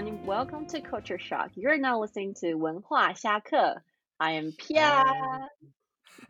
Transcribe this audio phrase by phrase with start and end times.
[0.00, 1.50] everyone, welcome to Culture Shock.
[1.54, 3.84] You're now listening to 文化下课.
[4.16, 5.04] I am Pia.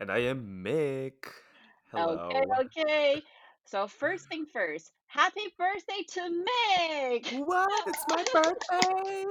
[0.01, 1.13] And I am Mick.
[1.89, 2.27] Hello.
[2.27, 3.23] Okay, okay.
[3.63, 7.31] So first thing first, happy birthday to Mick.
[7.45, 7.87] What?
[7.87, 9.25] It's my birthday.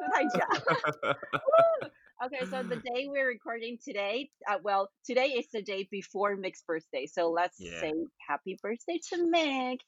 [0.09, 0.47] 太假。
[1.03, 1.89] Woo!
[2.27, 6.61] okay, so the day we're recording today, uh, well, today is the day before Mick's
[6.61, 7.07] birthday.
[7.07, 7.81] So let's Yeah.
[7.81, 7.93] say
[8.25, 9.79] happy birthday to Mick.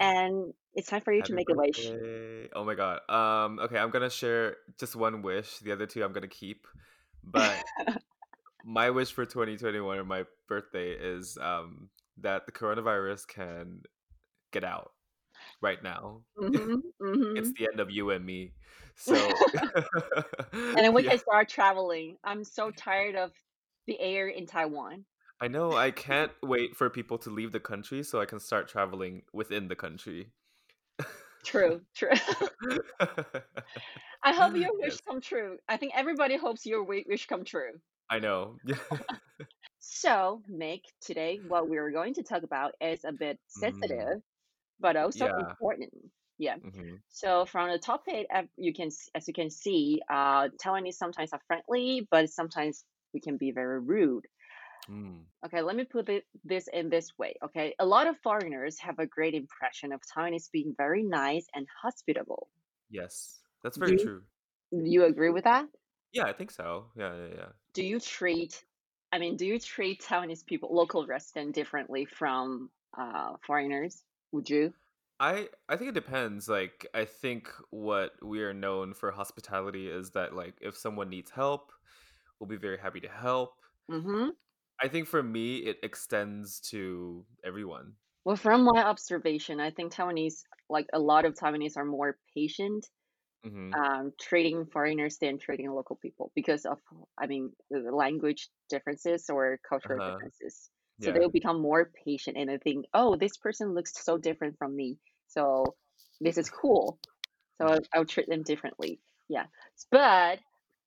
[0.00, 1.91] And it's time for you to Happy make a wish.
[2.55, 2.99] Oh my god.
[3.09, 5.59] Um okay, I'm going to share just one wish.
[5.59, 6.67] The other two I'm going to keep.
[7.23, 7.63] But
[8.63, 11.89] my wish for 2021 or my birthday is um
[12.21, 13.81] that the coronavirus can
[14.51, 14.91] get out
[15.61, 16.21] right now.
[16.39, 18.51] hmm hmm It's the end of you and me.
[18.95, 19.17] So
[20.53, 22.17] And then we yeah, can start traveling.
[22.23, 23.31] I'm so tired of
[23.87, 25.05] the air in Taiwan.
[25.41, 28.67] I know I can't wait for people to leave the country so I can start
[28.67, 30.31] traveling within the country.
[31.45, 32.11] True, true.
[34.23, 35.59] I hope your wish Yes, come true.
[35.69, 37.81] I think everybody hopes your wish come true.
[38.09, 38.59] I know.
[39.79, 44.21] So, Mick, today what we're going to talk about is a bit Mm, sensitive,
[44.79, 45.33] but also yeah.
[45.37, 45.93] important.
[46.37, 46.57] Yeah.
[46.63, 51.33] hmm So from the topic, uh, you can as you can see, uh, Taiwanese sometimes
[51.33, 54.25] are friendly, but sometimes we can be very rude.
[54.89, 55.25] Mm.
[55.45, 57.35] Okay, let me put it, this in this way.
[57.43, 61.67] Okay, a lot of foreigners have a great impression of Taiwanese being very nice and
[61.81, 62.49] hospitable.
[62.89, 64.23] Yes, that's Do very you, true.
[64.71, 65.67] do you agree with that?
[66.11, 66.91] Yeah, I think so.
[66.95, 67.49] Yeah, yeah, yeah.
[67.73, 68.63] Do you treat,
[69.11, 74.03] I mean, do you treat Taiwanese people, local resident, differently from uh, foreigners?
[74.31, 74.73] Would you?
[75.19, 76.49] I I think it depends.
[76.49, 81.31] Like I think what we are known for hospitality is that like if someone needs
[81.31, 81.71] help,
[82.39, 83.61] we'll be very happy to help.
[83.89, 84.29] Mm-hmm.
[84.81, 87.95] I think for me it extends to everyone.
[88.23, 92.89] Well, from my observation, I think Taiwanese, like a lot of Taiwanese, are more patient
[93.43, 96.81] hmm um, treating foreigners than treating local people because of,
[97.19, 100.19] I mean, language differences or cultural Uh-huh.
[100.19, 100.71] differences.
[101.01, 101.13] So Yeah.
[101.13, 104.99] they'll become more patient and they think, oh, this person looks so different from me.
[105.27, 105.77] So
[106.21, 106.99] this is cool.
[107.61, 107.67] So.
[107.67, 109.01] I'll, I'll treat them differently.
[109.29, 109.47] Yeah.
[109.91, 110.39] But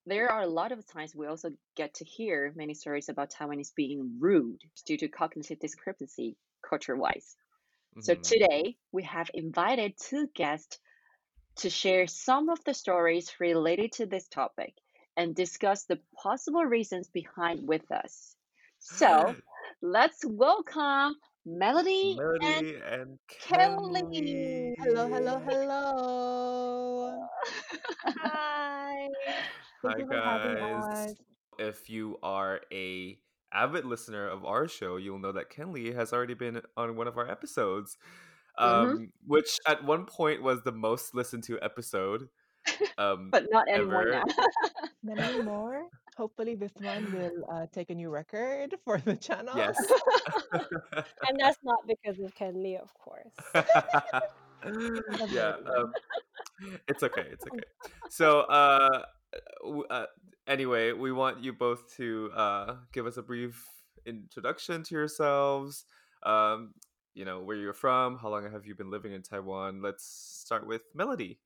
[0.09, 3.75] there are a lot of times we also get to hear many stories about Taiwanese
[3.75, 6.37] being rude due to cognitive discrepancy
[6.69, 7.37] culture wise.
[8.01, 10.79] So hmm today we have invited two guests
[11.57, 14.75] to share some of the stories related to this topic
[15.17, 18.37] and discuss the possible reasons behind with us.
[18.79, 19.35] So
[19.83, 24.03] let's welcome Melody and Melody and Kelly.
[24.11, 24.73] Kenley.
[24.79, 27.29] Hello, hello, hello.
[28.05, 29.09] Hi.
[29.83, 31.15] Thank Hi you for having guys.
[31.59, 33.19] If you are a
[33.53, 37.17] avid listener of our show, you'll know that Kenley has already been on one of
[37.19, 37.97] our episodes.
[38.59, 38.91] Mm-hmm.
[38.91, 42.29] Um, which at one point was the most listened to episode
[42.99, 44.11] um But not anymore ever.
[44.11, 44.25] now.
[45.03, 45.85] Not anymore.
[46.17, 49.57] Hopefully, this one will uh, take a new record for the channel.
[49.57, 49.77] Yes.
[50.53, 53.33] And that's not because of Kenley, of course.
[55.31, 55.55] yeah.
[55.77, 55.93] Um,
[56.89, 57.27] it's okay.
[57.31, 57.63] It's okay.
[58.11, 59.05] So, uh, w-
[59.91, 60.07] uh,
[60.47, 63.65] anyway, we want you both to uh, give us a brief
[64.07, 65.85] introduction to yourselves.
[66.23, 66.75] Um,
[67.15, 69.83] you know, where you're from, how long have you been living in Taiwan?
[69.83, 71.41] Let's start with Melody.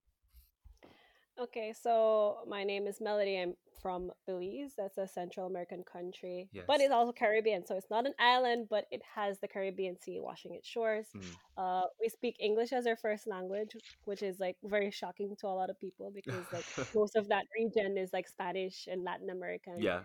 [1.38, 3.38] Okay, so my name is Melody.
[3.38, 4.74] I'm from Belize.
[4.76, 7.66] That's a Central American country, but it's also Caribbean.
[7.66, 11.06] So it's not an island, but it has the Caribbean Sea washing its shores.
[11.16, 11.22] Mm.
[11.56, 15.56] Uh, we speak English as our first language, which is like very shocking to a
[15.56, 19.80] lot of people because like most of that region is like Spanish and Latin American.
[19.80, 20.00] yeah.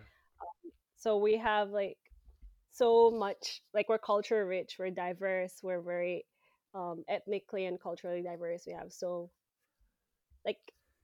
[0.96, 1.98] So we have like
[2.72, 6.26] so much like we're culture rich, we're diverse, we're very
[6.74, 8.64] um, ethnically and culturally diverse.
[8.66, 9.30] We have so
[10.46, 10.58] like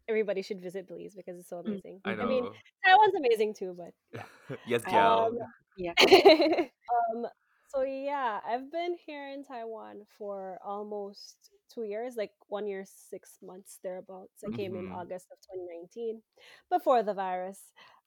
[0.10, 2.02] everybody should visit Belize because it's so Mm, amazing.
[2.06, 2.62] I I mean, know.
[2.86, 4.26] Taiwan's amazing too, but yeah.
[4.66, 5.28] yes, I gal.
[5.28, 5.38] Um,
[5.76, 5.94] yeah.
[7.14, 7.28] um,
[7.68, 13.38] so yeah, I've been here in Taiwan for almost two years, like one year, six
[13.42, 14.44] months thereabouts.
[14.46, 16.22] I came in hmm August of 2019,
[16.70, 17.60] before the virus.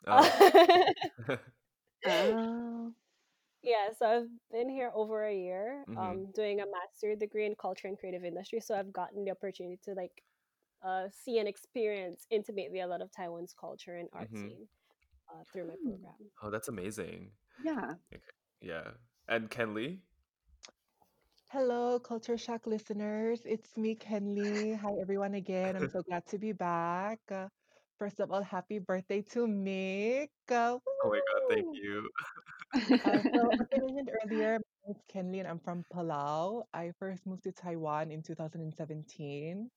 [0.06, 0.30] Oh.
[2.06, 2.94] Oh.
[3.62, 7.54] yeah, so I've been here over a year, hmm um, doing a master degree in
[7.56, 8.60] culture and creative industry.
[8.60, 10.22] So I've gotten the opportunity to like
[10.86, 14.68] uh, see and experience intimately a lot of Taiwan's culture and art hmm scene
[15.30, 15.90] uh, through my Hmm.
[15.90, 16.14] program.
[16.42, 17.32] Oh, that's amazing.
[17.62, 17.94] Yeah.
[18.14, 18.22] Okay.
[18.60, 18.90] Yeah.
[19.28, 19.98] And Kenley?
[21.50, 23.40] Hello, Culture Shock listeners.
[23.44, 24.76] It's me, Kenley.
[24.78, 25.76] Hi, everyone, again.
[25.76, 27.20] I'm so glad to be back.
[27.30, 27.48] Uh,
[27.98, 30.28] first of all, happy birthday to Mick.
[30.50, 32.08] Uh, Oh my god, thank you.
[33.04, 36.62] Uh, so, as I mentioned earlier, my name is Kenley and I'm from Palau.
[36.74, 39.70] I first moved to Taiwan in 2017.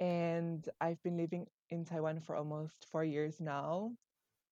[0.00, 3.96] And I've been living in Taiwan for almost four years now.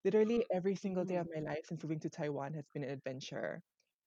[0.05, 2.91] Literally every single day Mm, of my life since moving to Taiwan has been an
[2.91, 3.63] adventure.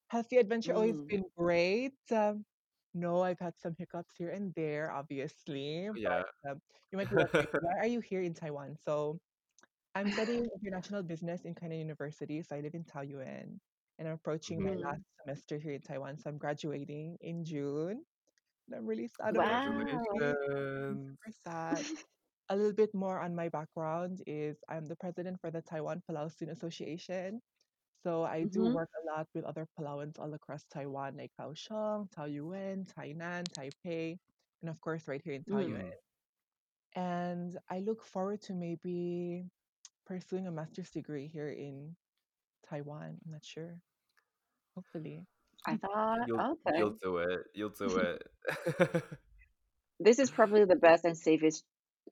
[0.09, 1.97] Has the adventure always mm, been great?
[2.11, 2.45] Um,
[2.93, 6.23] no, I've had some hiccups here and there, obviously, Yeah.
[6.45, 6.59] but um,
[6.91, 8.75] you might be wondering, why are you here in Taiwan?
[8.77, 9.19] So
[9.95, 13.59] I'm studying international business in China University, so I live in Taoyuan,
[13.97, 14.75] and I'm approaching my Mhm.
[14.75, 16.17] last semester here in Taiwan.
[16.17, 18.05] So I'm graduating in June,
[18.67, 20.33] and I'm really sad about Wow.
[20.89, 21.87] I'm super sad.
[22.49, 26.31] A little bit more on my background is I'm the president for the Taiwan Palau
[26.31, 27.41] Student Association.
[28.05, 32.09] So I do hmm work a lot with other Palauans all across Taiwan, like Kaohsiung,
[32.11, 34.19] Taoyuan, Tainan, Taipei,
[34.61, 35.83] and of course right here in Taoyuan.
[35.85, 35.93] Mhm.
[36.95, 39.49] And I look forward to maybe
[40.05, 41.97] pursuing a master's degree here in
[42.63, 43.21] Taiwan.
[43.25, 43.81] I'm not sure.
[44.75, 45.27] Hopefully.
[45.67, 47.39] I thought, You'll okay, you'll do it.
[47.53, 48.23] You'll do it.
[49.99, 51.63] this is probably the best and safest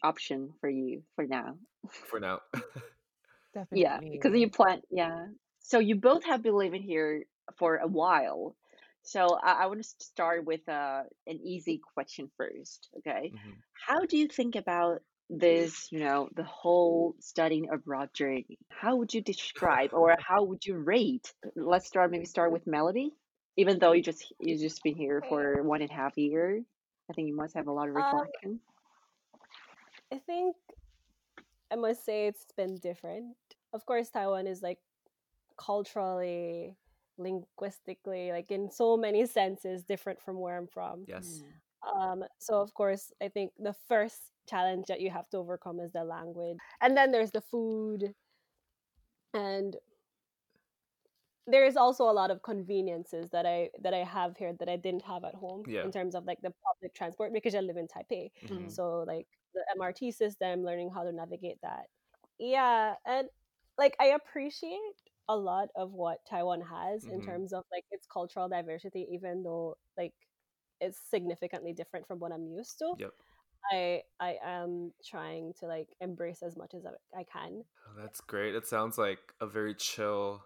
[0.03, 1.57] option for you for now.
[2.09, 2.39] For now.
[3.53, 3.81] Definitely.
[3.81, 5.27] Yeah, because you plan, yeah.
[5.59, 7.23] So you both have been living here
[7.57, 8.55] for a while.
[9.03, 13.33] So I, I want to start with uh, an easy question first, okay?
[13.33, 13.55] Mhm.
[13.88, 18.57] How do you think about this, you know, the whole studying abroad journey?
[18.69, 21.31] How would you describe or how would you rate?
[21.55, 23.11] Let's start, maybe start with Melody.
[23.55, 25.29] Even though you just you just been here Okay.
[25.29, 26.61] for one and a half year,
[27.09, 28.59] I think you must have a lot of Um, reflection.
[30.11, 30.55] I think
[31.71, 33.35] I must say it's been different.
[33.73, 34.79] Of course, Taiwan is like
[35.57, 36.75] culturally,
[37.17, 41.05] linguistically, like in so many senses different from where I'm from.
[41.07, 41.44] Yes.
[41.95, 45.91] Um, so of course, I think the first challenge that you have to overcome is
[45.91, 48.13] the language, and then there's the food,
[49.33, 49.75] and
[51.48, 54.78] there is also a lot of conveniences that I that I have here that I
[54.78, 55.84] didn't have at home Yeah.
[55.84, 58.31] in terms of like the public transport because I live in Taipei.
[58.42, 58.69] Mhm.
[58.72, 61.88] So like the MRT system, learning how to navigate that.
[62.40, 63.30] Yeah, and
[63.78, 64.80] like I appreciate
[65.30, 67.25] a lot of what Taiwan has in Mhm.
[67.25, 70.13] terms of like its cultural diversity, even though like
[70.80, 72.96] it's significantly different from what I'm used to.
[72.98, 73.13] Yep.
[73.72, 77.63] I I am trying to like embrace as much as I, I can.
[77.88, 78.56] Oh, that's great.
[78.56, 80.44] It sounds like a very chill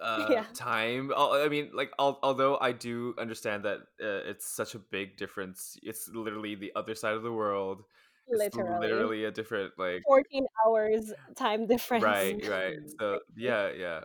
[0.00, 4.78] uh Yeah, time i mean like although i do understand that uh, it's such a
[4.78, 7.82] big difference it's literally the other side of the world
[8.30, 8.80] it's literally.
[8.80, 12.04] literally a different like 14 hours time difference.
[12.04, 14.00] right right so yeah yeah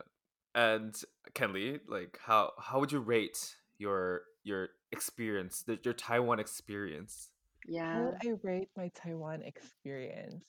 [0.55, 1.03] and
[1.33, 7.29] kenley like how how would you rate your your experience the, your taiwan experience
[7.67, 7.93] Yeah.
[7.93, 10.43] How would I rate my Taiwan experience?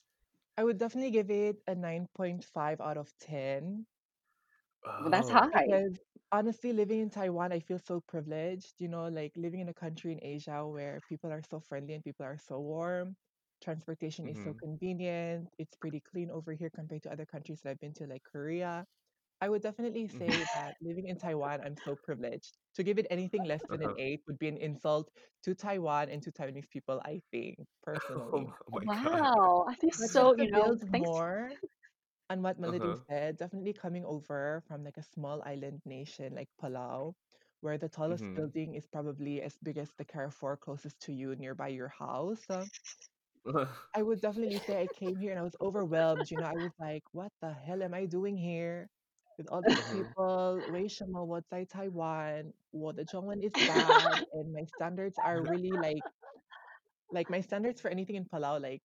[0.57, 3.85] I would definitely give it a 9.5 out of 10
[4.99, 5.49] Well, that's oh high.
[5.53, 5.99] because
[6.31, 8.75] honestly, living in Taiwan, I feel so privileged.
[8.79, 12.03] You know, like living in a country in Asia where people are so friendly and
[12.03, 13.15] people are so warm.
[13.61, 15.49] Transportation is so hmm convenient.
[15.57, 18.85] It's pretty clean over here compared to other countries that I've been to, like Korea.
[19.41, 22.57] I would definitely say that living in Taiwan, I'm so privileged.
[22.75, 23.97] To give it anything less than an uh-huh.
[23.97, 25.11] eight would be an insult
[25.43, 27.59] to Taiwan and to Taiwanese people, I think,
[28.15, 28.55] oh, personally.
[28.67, 29.65] oh my god Wow.
[29.67, 31.11] I feel But so, to you know, build thanks.
[31.11, 31.55] more
[32.30, 36.48] on what Melody uh-huh said, definitely coming over from like a small island nation like
[36.60, 37.14] Palau,
[37.60, 41.34] where the tallest hmm building is probably as big as the Carrefour closest to you
[41.36, 42.48] nearby your house.
[42.50, 42.66] Uh,
[43.94, 46.30] I would definitely say I came here and I was overwhelmed.
[46.30, 48.88] You know, I was like, what the hell am I doing here?
[49.38, 52.52] With all these hmm people, 为什么我在 Taiwan?
[52.70, 56.04] 我的中文 is bad, and my standards are really like
[57.10, 58.82] like my standards for anything in Palau, like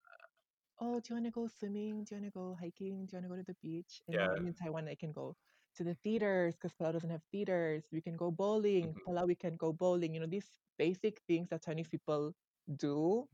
[0.81, 2.05] oh, do you want to go swimming?
[2.05, 3.07] Do you want to go hiking?
[3.07, 4.03] Do you want to go to the beach?
[4.09, 5.37] And yeah in Taiwan, I can go
[5.77, 7.85] to the theaters because Palau doesn't have theaters.
[7.93, 8.97] We can go bowling.
[8.97, 10.15] hmm Palau, we can go bowling.
[10.15, 12.33] You know, these basic things that Chinese people
[12.77, 13.29] do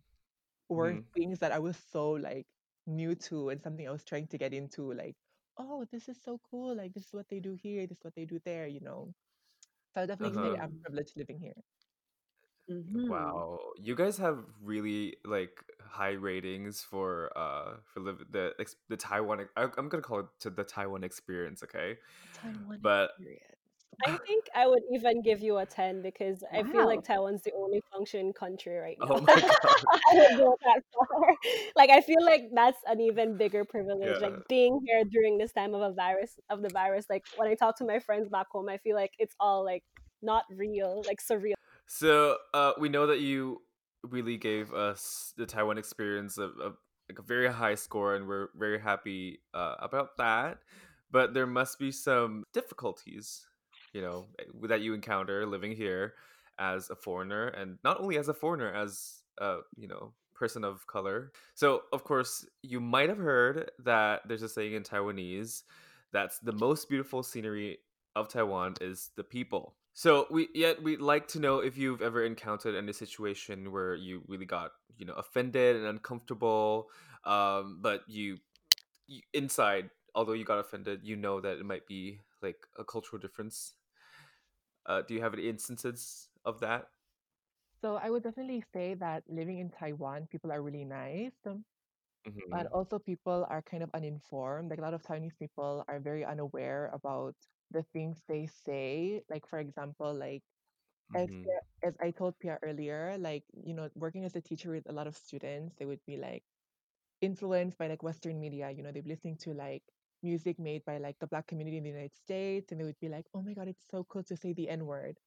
[0.69, 2.47] were hmm things that I was so like
[2.87, 4.93] new to and something I was trying to get into.
[4.93, 5.17] Like,
[5.59, 6.75] oh, this is so cool.
[6.77, 7.87] Like, this is what they do here.
[7.87, 9.13] This is what they do there, you know.
[9.95, 10.83] So I definitely uh-huh I'm Mm.
[10.83, 11.55] privileged living here.
[12.71, 13.09] Mm-hmm.
[13.11, 18.97] Wow, you guys have really like high ratings for uh for live the ex- the
[18.97, 19.49] Taiwan.
[19.57, 21.97] I, I'm gonna call it to the Taiwan experience, okay?
[22.33, 23.45] Taiwan But experience.
[24.07, 27.53] I think I would even give you a 10 because I feel like Taiwan's the
[27.53, 29.21] only functioning country right oh now.
[29.27, 31.35] my god, I would go that far.
[31.77, 34.21] Like I feel like that's an even bigger privilege.
[34.21, 37.07] yeah, Like being here during this time of a virus of the virus.
[37.11, 39.85] Like when I talk to my friends back home, I feel like it's all like
[40.23, 41.55] not real, like surreal.
[41.93, 43.63] So uh, we know that you
[44.05, 49.41] really gave us the Taiwan experience like a very high score, and we're very happy
[49.55, 50.59] uh, about that.
[51.11, 53.45] But there must be some difficulties,
[53.93, 56.15] you know, eh, that you encounter living here
[56.61, 60.87] as a foreigner, and not only as a foreigner, as a you know person of
[60.87, 61.33] color.
[61.57, 65.65] So, of course, you might have heard that there's a saying in Taiwanese
[66.13, 67.79] that's the most beautiful scenery
[68.15, 69.75] of Taiwan is the people.
[69.93, 74.23] So we yet we'd like to know if you've ever encountered any situation where you
[74.29, 76.91] really got you know offended and uncomfortable,
[77.25, 78.39] um, but you,
[79.07, 83.21] you inside, although you got offended, you know that it might be like a cultural
[83.21, 83.75] difference.
[84.87, 86.89] Uh, do you have any instances of that?
[87.81, 91.65] So I would definitely say that living in Taiwan, people are really nice, um,
[92.49, 92.73] but Mm-hmm.
[92.73, 94.71] also people are kind of uninformed.
[94.71, 97.37] Like a lot of Taiwanese people are very unaware about
[97.71, 99.23] the things they say.
[99.29, 100.43] Like for example, like
[101.15, 101.45] as Mm-hmm.
[101.45, 104.93] Pia- as I told Pia earlier, like you know, working as a teacher with a
[104.93, 106.45] lot of students, they would be like
[107.21, 108.71] influenced by like Western media.
[108.71, 109.83] You know, they'd be listening to like
[110.23, 113.09] music made by like the black community in the United States, and they would be
[113.09, 115.19] like, "Oh my God, it's so cool to say the N word."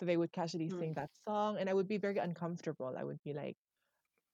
[0.00, 2.94] So they would casually Mm, sing that song, and I would be very uncomfortable.
[2.98, 3.56] I would be like,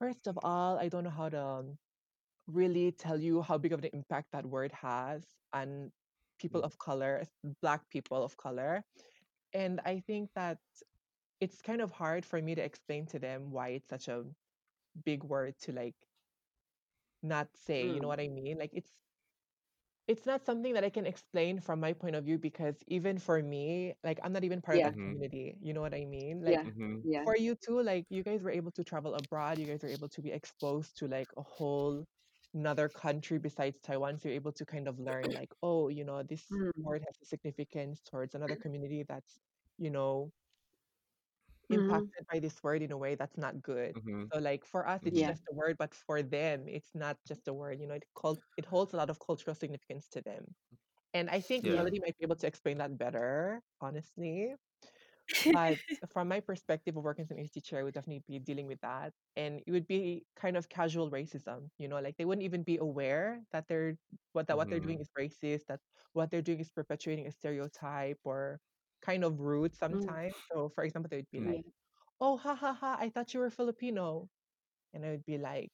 [0.00, 1.78] first of all, I don't know how to um,
[2.47, 5.92] really tell you how big of an impact that word has on
[6.45, 7.31] people of color,
[7.63, 8.85] black people of color.
[9.55, 10.59] And I think that
[11.41, 14.25] it's kind of hard for me to explain to them why it's such a
[15.05, 15.97] big word to like
[17.23, 17.89] not say.
[17.89, 18.59] You know mm, what I mean?
[18.59, 18.99] Like it's
[20.09, 23.43] it's not something that I can explain from my point of view because even for
[23.43, 25.05] me, like I'm not even part of yeah, that Mm-hmm.
[25.05, 25.57] community.
[25.61, 26.45] You know what I mean?
[26.45, 27.03] Like yeah, Mm-hmm.
[27.25, 30.09] for you too, like you guys were able to travel abroad, you guys were able
[30.11, 32.05] to be exposed to like a whole
[32.54, 34.18] another country besides Taiwan.
[34.18, 37.16] So you're able to kind of learn like, oh, you know, this Mm, word has
[37.23, 39.40] a significance towards another community that's,
[39.78, 40.32] you know,
[41.70, 43.96] mm, impacted by this word in a way that's not good.
[43.96, 44.25] Mm-hmm.
[44.32, 47.49] So like for us it's yeah, just a word, but for them it's not just
[47.49, 47.80] a word.
[47.80, 50.54] You know, it called it holds a lot of cultural significance to them.
[51.14, 54.54] And I think yeah, Melody might be able to explain that better, honestly.
[55.52, 58.66] But from my perspective of working as an English teacher, I would definitely be dealing
[58.66, 59.14] with that.
[59.37, 62.76] And it would be kind of casual racism, you know, like they wouldn't even be
[62.78, 63.99] aware that they're
[64.33, 64.81] what that what they're Mm-hmm.
[64.81, 65.81] doing is racist, that
[66.12, 68.61] what they're doing is perpetuating a stereotype or
[69.02, 70.35] kind of rude mm, sometimes.
[70.52, 71.50] So for example, they would be Mm-hmm.
[71.52, 71.64] yeah, like,
[72.21, 74.31] Oh ha ha ha, I thought you were Filipino.
[74.95, 75.73] And I would be like,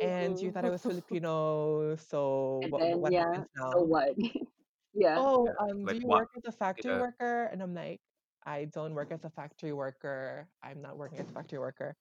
[0.00, 0.70] And you thought I Mm.
[0.70, 3.84] was Filipino, so and what then what yeah, happens so now?
[3.84, 4.14] what?
[4.94, 6.22] Yeah, Oh, um, do Like you what?
[6.22, 6.98] work as a factory Yeah.
[6.98, 7.44] worker?
[7.46, 8.00] And I'm like,
[8.46, 10.48] I don't work as a factory worker.
[10.62, 11.96] I'm not working as a factory worker.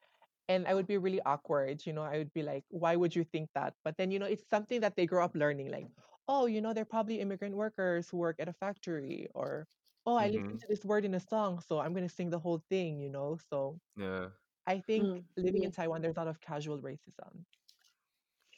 [0.49, 3.23] And I would be really awkward, you know, I would be like, why would you
[3.23, 3.75] think that?
[3.83, 5.87] But then, you know, it's something that they grow up learning, like,
[6.27, 9.67] oh, you know, they're probably immigrant workers who work at a factory, or
[10.05, 10.29] oh, I Mm-hmm.
[10.29, 13.09] listened to this word in a song, so I'm gonna sing the whole thing, you
[13.09, 13.37] know.
[13.49, 14.29] So Yeah.
[14.67, 17.45] I think mm, living in Taiwan, there's a lot of casual racism.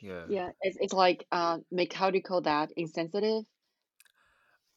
[0.01, 0.27] Yeah.
[0.27, 0.49] yeah.
[0.61, 2.71] It's it's like uh, make how do you call that?
[2.77, 3.45] Insensitive.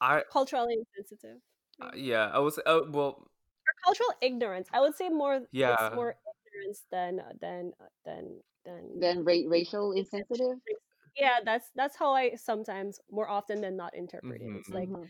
[0.00, 1.42] I Culturally insensitive,
[1.80, 2.30] uh, yeah.
[2.32, 2.58] I was.
[2.58, 3.30] Uh, well.
[3.66, 4.68] Or cultural ignorance.
[4.72, 5.34] I would say more.
[5.36, 5.90] It's Yeah.
[5.92, 6.14] more
[6.46, 7.72] ignorance than than
[8.04, 10.40] than than Then ra racial insensitive.
[10.40, 10.78] insensitive.
[11.16, 14.50] Yeah, that's that's how I sometimes more often than not interpret it.
[14.54, 14.74] It's Mm-hmm.
[14.74, 15.04] like hmm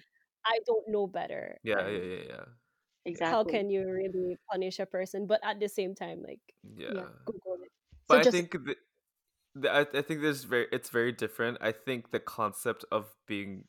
[0.46, 1.88] I don't know better, Yeah.
[1.88, 1.98] Yeah.
[1.98, 2.14] Yeah.
[2.14, 2.22] Yeah.
[2.28, 2.44] Yeah.
[3.24, 5.26] how can you really punish a person?
[5.26, 6.40] But at the same time, like
[6.76, 6.92] Yeah.
[6.94, 7.08] Yeah.
[7.26, 7.72] Google it.
[8.08, 8.76] But So I just think the,
[9.54, 11.58] the I, I think there's very it's very different.
[11.60, 13.64] I think the concept of being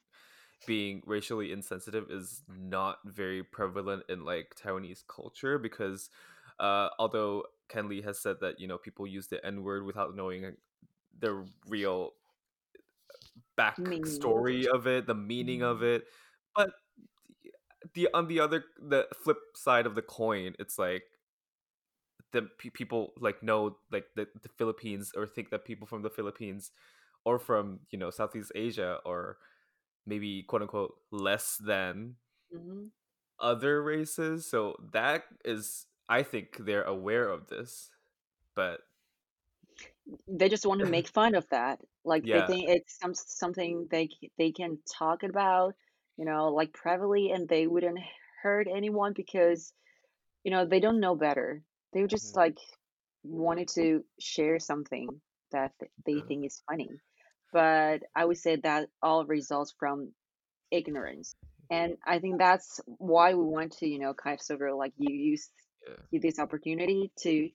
[0.66, 6.10] being racially insensitive is not very prevalent in like Taiwanese culture because
[6.60, 10.56] uh although Kenley has said that you know people use the N word without knowing
[11.20, 12.14] the real
[13.58, 15.84] backstory of it, the meaning of Mhm.
[15.84, 16.06] it,
[16.56, 16.72] but
[17.94, 21.04] the on the other the flip side of the coin, it's like
[22.32, 26.10] the pe- people like know like the, the Philippines or think that people from the
[26.10, 26.72] Philippines
[27.26, 29.38] or from you know Southeast Asia or
[30.10, 32.18] maybe quote unquote less than
[32.52, 32.88] hmm
[33.40, 34.46] other races.
[34.46, 37.92] So that is I think they're aware of this.
[38.56, 38.82] But
[40.28, 41.80] They just want to make fun of that.
[42.04, 45.76] Like they think it's some something they they can talk about,
[46.18, 48.00] you know, like privately, and they wouldn't
[48.42, 49.74] hurt anyone because
[50.44, 51.64] you know they don't know better.
[51.94, 52.38] They just Mhm.
[52.38, 52.60] like
[53.24, 55.74] wanted to share something that
[56.06, 56.26] they Yeah.
[56.28, 57.02] think is funny.
[57.52, 60.14] But I would say that all results from
[60.72, 61.36] ignorance.
[61.72, 64.94] And I think that's why we want to, you know, kind of sort of like
[64.98, 65.50] you use
[65.88, 66.20] Yeah.
[66.22, 67.50] this opportunity to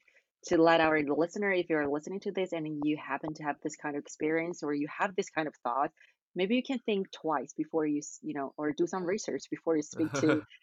[0.46, 3.76] to let our listener, if you're listening to this and you happen to have this
[3.76, 5.90] kind of experience or you have this kind of thought,
[6.34, 9.82] maybe you can think twice before you, you know, or do some research before you
[9.82, 10.42] speak to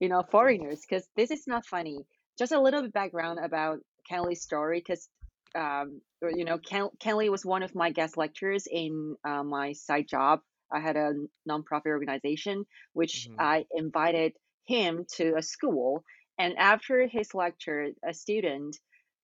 [0.00, 2.06] you know, foreigners, because this is not funny.
[2.38, 3.78] Just a little bit background about
[4.08, 5.08] Kelly's story, because
[5.54, 10.06] um, you know, Ken, Kenley was one of my guest lecturers in uh, my side
[10.08, 10.40] job.
[10.72, 11.12] I had a
[11.48, 13.38] nonprofit organization, which Mhm.
[13.38, 14.34] I invited
[14.66, 16.04] him to a school,
[16.38, 18.76] and after his lecture, a student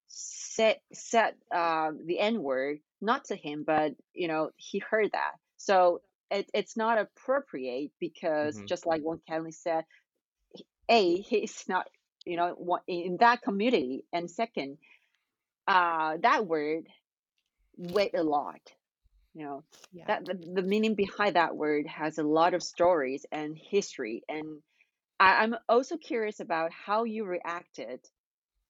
[0.08, 5.32] said said uh, the N word, not to him, but you know he heard that.
[5.56, 6.00] So
[6.30, 9.84] it, it's not appropriate because hmm just like what Kelly said,
[10.88, 11.86] a he's not
[12.24, 14.78] you know in that community, and second,
[15.66, 16.88] uh, that word
[17.76, 18.61] weighed a lot.
[19.35, 20.09] You know Yeah.
[20.09, 24.62] that the, the meaning behind that word has a lot of stories and history, and
[25.21, 28.00] I, I'm also curious about how you reacted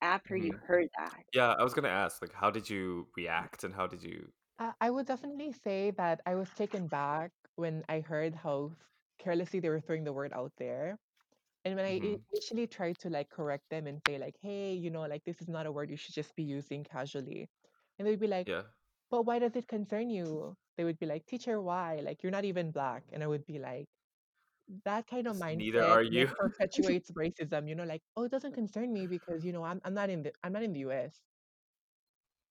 [0.02, 1.24] after you hmm heard that.
[1.34, 4.32] Yeah, I was gonna ask, like, how did you react and how did you?
[4.58, 8.72] I, I would definitely say that I was taken back when I heard how
[9.18, 10.98] carelessly they were throwing the word out there.
[11.64, 14.74] And when I hmm i- initially tried to like correct them and say like, hey,
[14.74, 17.50] you know, like this is not a word you should just be using casually.
[17.98, 18.72] And they'd be like, Yeah.
[19.10, 20.56] but why does it concern you?
[20.76, 21.96] They would be like, teacher, why?
[22.00, 23.04] Like you're not even black.
[23.12, 23.88] And I would be like,
[24.84, 26.28] that kind of S- Neither mindset are like you.
[26.38, 29.94] perpetuates racism, you know, like, oh, it doesn't concern me because, you know, I'm I'm
[29.94, 31.20] not in the I'm not in the US.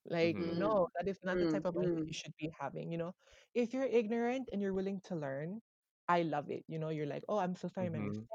[0.05, 2.33] Like, hmm Mm, no, that is not the type mm, of mindset mm, you should
[2.37, 3.13] be having, you know.
[3.53, 5.61] If you're ignorant and you're willing to learn,
[6.07, 6.65] I love it.
[6.67, 8.27] You know, you're like, oh, I'm so sorry, my hmm mistake.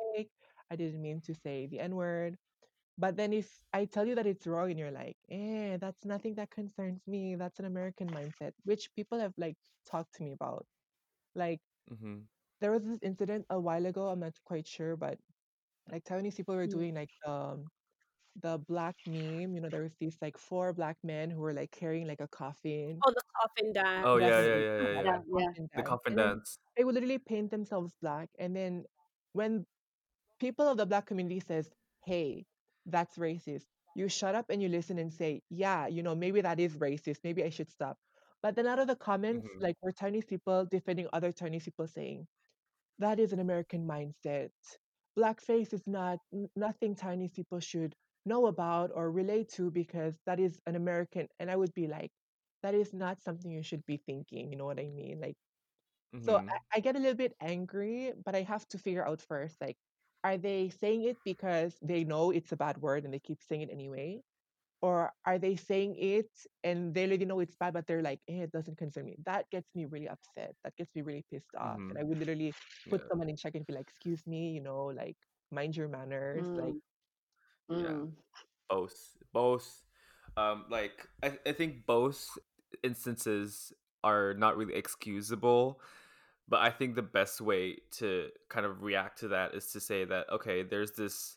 [0.70, 2.36] I didn't mean to say the N-word.
[2.98, 6.34] But then if I tell you that it's wrong and you're like, eh, that's nothing
[6.36, 7.36] that concerns me.
[7.36, 9.56] That's an American mindset, which people have like
[9.86, 10.66] talked to me about.
[11.34, 12.28] Like, hmm
[12.60, 15.18] there was this incident a while ago, I'm not quite sure, but
[15.90, 16.70] like Taiwanese people were mm.
[16.70, 17.64] doing like um
[18.42, 21.70] the black meme, you know, there was these like four black men who were like
[21.72, 22.98] carrying like a coffin.
[23.04, 24.06] Oh, the coffin dance.
[24.06, 25.02] Oh yeah, yeah, yeah, yeah, Yeah, yeah.
[25.02, 25.66] that Yeah, yeah.
[25.76, 26.58] The coffin And dance.
[26.76, 28.28] they would literally paint themselves black.
[28.38, 28.84] And then
[29.32, 29.66] when
[30.38, 31.70] people of the black community says,
[32.04, 32.46] hey,
[32.86, 36.60] that's racist, you shut up and you listen and say, yeah, you know, maybe that
[36.60, 37.18] is racist.
[37.24, 37.98] Maybe I should stop.
[38.42, 41.86] But then out of the comments, hmm like were Chinese people defending other Chinese people
[41.86, 42.26] saying,
[42.98, 44.50] that is an American mindset.
[45.18, 50.40] Blackface is not n- nothing Chinese people should know about or relate to because that
[50.40, 51.28] is an American.
[51.38, 52.10] And I would be like,
[52.62, 54.50] that is not something you should be thinking.
[54.50, 55.20] You know what I mean?
[55.20, 55.36] Like,
[56.20, 59.60] so I, I get a little bit angry, but I have to figure out first,
[59.60, 59.76] like,
[60.24, 63.62] are they saying it because they know it's a bad word and they keep saying
[63.62, 64.20] it anyway?
[64.82, 66.30] Or are they saying it
[66.64, 69.16] and they already know it's bad, but they're like, eh, it doesn't concern me.
[69.26, 70.54] That gets me really upset.
[70.64, 71.82] That gets me really pissed off.
[71.90, 72.54] And hmm I would literally
[72.90, 73.08] put Yeah.
[73.08, 75.16] someone in check and be like, excuse me, you know, like
[75.50, 76.48] mind your manners.
[76.54, 76.80] Like, Mm,
[77.70, 78.00] Yeah.
[78.00, 78.12] mm,
[78.68, 79.16] Both.
[79.32, 79.82] Both.
[80.36, 82.38] Um, like I, I think both
[82.82, 83.72] instances
[84.04, 85.80] are not really excusable,
[86.48, 90.04] but I think the best way to kind of react to that is to say
[90.04, 91.36] that okay, there's this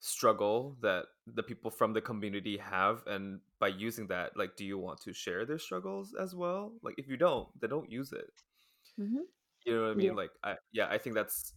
[0.00, 4.78] struggle that the people from the community have and by using that like do you
[4.78, 6.72] want to share their struggles as well?
[6.82, 8.42] Like if you don't they don't use it.
[8.98, 9.26] Mhm.
[9.64, 10.10] you know what i Yeah.
[10.10, 11.54] mean like i yeah i think that's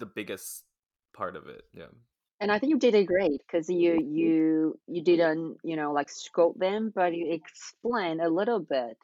[0.00, 0.64] the biggest
[1.12, 1.86] part of it yeah.
[2.40, 6.10] And I think you did it great because you you you didn't you know like
[6.10, 8.98] scold them, but you explain a little bit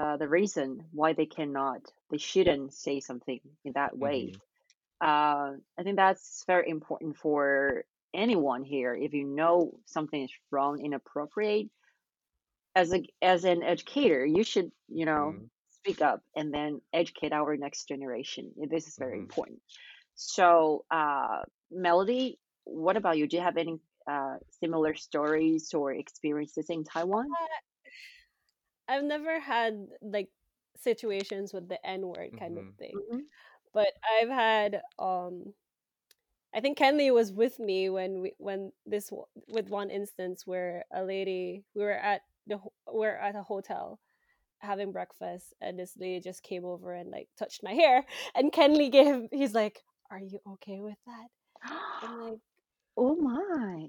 [0.00, 4.32] uh, the reason why they cannot, they shouldn't say something in that way.
[4.32, 4.38] hmm
[5.00, 7.84] Uh, I think that's very important for
[8.14, 8.94] anyone here.
[8.94, 11.68] If you know something is wrong, inappropriate,
[12.74, 17.32] as a as an educator, you should you know hmm speak up and then educate
[17.32, 18.52] our next generation.
[18.70, 19.60] This is very hmm important.
[20.14, 23.26] So, uh, Melody, what about you?
[23.28, 23.78] Do you have any
[24.10, 27.36] uh, similar stories or experiences in Taiwan?
[28.90, 30.30] I've never had like
[30.78, 33.20] situations with the N word kind of hmm thing, hmm
[33.74, 33.88] but
[34.20, 35.54] I've had um
[36.54, 39.10] I think Kenley was with me when we when this
[39.48, 42.58] with one instance where a lady we were at the
[42.92, 44.00] we're at a hotel
[44.58, 48.90] having breakfast and this lady just came over and like touched my hair and Kenley
[48.90, 51.28] gave he's like are you okay with that?
[52.02, 52.40] I'm like
[52.96, 53.88] Oh my.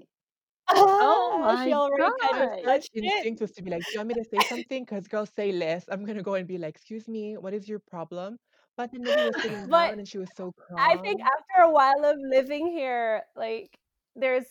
[0.74, 2.58] Oh ah, she my already kind my of God.
[2.64, 4.84] first touched it instinct was to be like, do you want me to say something?
[4.84, 5.84] Because girls say less.
[5.88, 8.38] I'm going to go and be like, excuse me, what is your problem?
[8.76, 11.26] But then Millie was sitting but down and she was so I think calm.
[11.26, 13.78] after a while of living here like
[14.16, 14.46] there's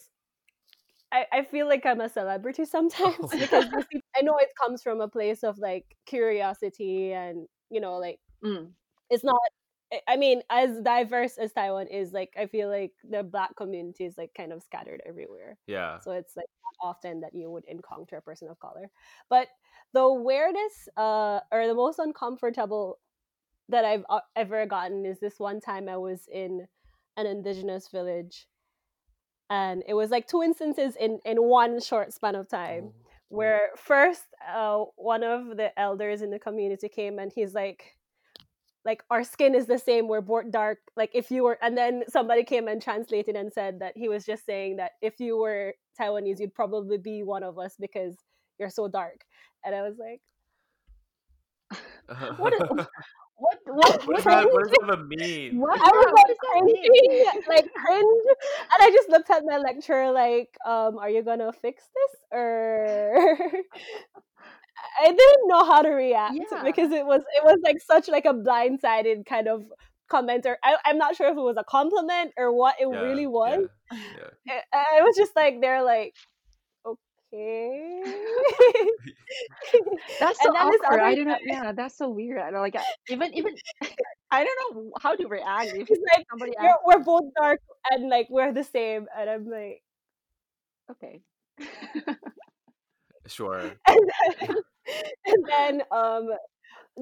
[1.12, 4.50] I, I feel like I'm a celebrity sometimes oh because these peop- I know it
[4.62, 8.72] comes from a place of like curiosity and you know like Mm,
[9.10, 9.40] it's not
[10.08, 14.18] I- mean as diverse as Taiwan is like I feel like the black community is
[14.18, 15.58] like kind of scattered everywhere.
[15.68, 16.00] Yeah.
[16.00, 16.46] So it's like
[16.82, 18.90] often that you would encounter a person of color.
[19.30, 19.48] But
[19.94, 23.00] the weirdest uh or the most uncomfortable
[23.70, 26.68] that I've uh, ever gotten is this one time I was in
[27.18, 28.48] an indigenous village
[29.50, 33.02] and it was like two instances in in one short span of time oh
[33.32, 37.96] where first uh, one of the elders in the community came and he's like
[38.86, 42.04] like our skin is the same we're both dark like if you were and then
[42.08, 45.74] somebody came and translated and said that he was just saying that if you were
[46.00, 48.16] taiwanese you'd probably be one of us because
[48.60, 49.24] you're so dark
[49.64, 50.22] and i was like
[52.38, 52.60] what is,
[53.42, 55.60] what what what that what does that mean?
[55.60, 55.80] What?
[55.80, 61.00] I was like cringing, like cringe, and I just looked at my lecturer like, um,
[61.00, 63.38] "Are you gonna fix this?" Or
[65.02, 66.64] I didn't know how to react Yeah.
[66.64, 69.64] because it was it was like such like a blindsided kind of
[70.10, 73.02] comment, or I, I'm not sure if it was a compliment or what it Yeah,
[73.02, 73.68] really was.
[73.92, 73.98] yeah,
[74.46, 74.60] yeah.
[74.74, 76.14] I, I was just like, they're like,
[76.86, 78.04] okay.
[80.20, 81.00] That's so and awkward.
[81.02, 81.38] I don't know.
[81.44, 82.40] Yeah, that's so weird.
[82.42, 83.56] I don't like I- even even
[84.32, 86.80] I don't know how to react if like, somebody asks.
[86.86, 87.60] we're both dark
[87.92, 89.82] and like we're the same, and I'm like.
[90.90, 91.22] Okay.
[93.28, 93.72] Sure.
[93.88, 94.56] then,
[95.26, 96.30] and then um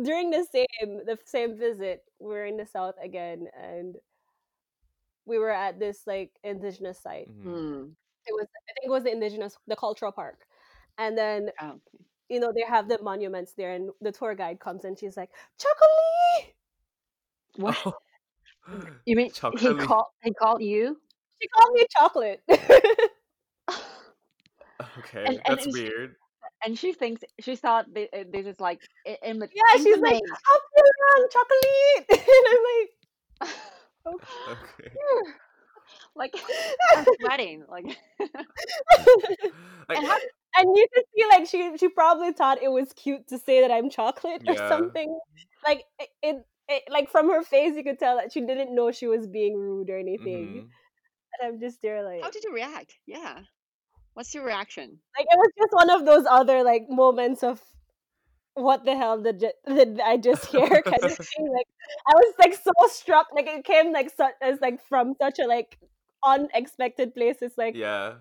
[0.03, 3.97] during the same the same visit we were in the south again and
[5.25, 7.95] we were at this like indigenous site hmm Hmm.
[8.25, 10.45] it was i think it was the indigenous the cultural park
[10.97, 12.05] and then Oh, okay.
[12.29, 15.29] you know they have the monuments there and the tour guide comes and she's like
[15.59, 16.55] chocolate
[17.57, 17.77] What?
[17.85, 17.93] Oh,
[19.05, 20.99] You mean he called he called you?
[21.41, 22.41] she called me chocolate
[24.99, 26.15] Okay, And and that's and she, weird.
[26.63, 28.79] And she thinks she thought uh, this is like
[29.23, 30.21] in the yeah she's like intimate.
[30.53, 30.61] up
[31.31, 32.89] chocolate and i'm like
[34.07, 34.95] okay Okay.
[36.15, 36.35] like
[36.95, 37.63] I'm sweating.
[37.67, 37.85] Like
[39.87, 40.17] Like, and how
[40.57, 43.71] and you could see like she she probably thought it was cute to say that
[43.71, 45.19] I'm chocolate or something.
[45.65, 46.35] Like it, it,
[46.67, 49.55] it like from her face you could tell that she didn't know she was being
[49.55, 50.45] rude or anything.
[50.45, 50.59] hmm
[51.41, 52.95] And I'm just there like how did you react?
[53.07, 53.39] Yeah.
[54.13, 54.99] What's your reaction?
[55.17, 57.61] like it was just one of those other like moments of
[58.55, 61.51] what the hell did, ju- did I just hear kind of thing.
[61.51, 61.67] Like
[62.07, 63.27] I was like so struck.
[63.33, 65.77] Like it came like such as like from such a like
[66.23, 67.37] unexpected place.
[67.41, 68.15] It's like Yeah.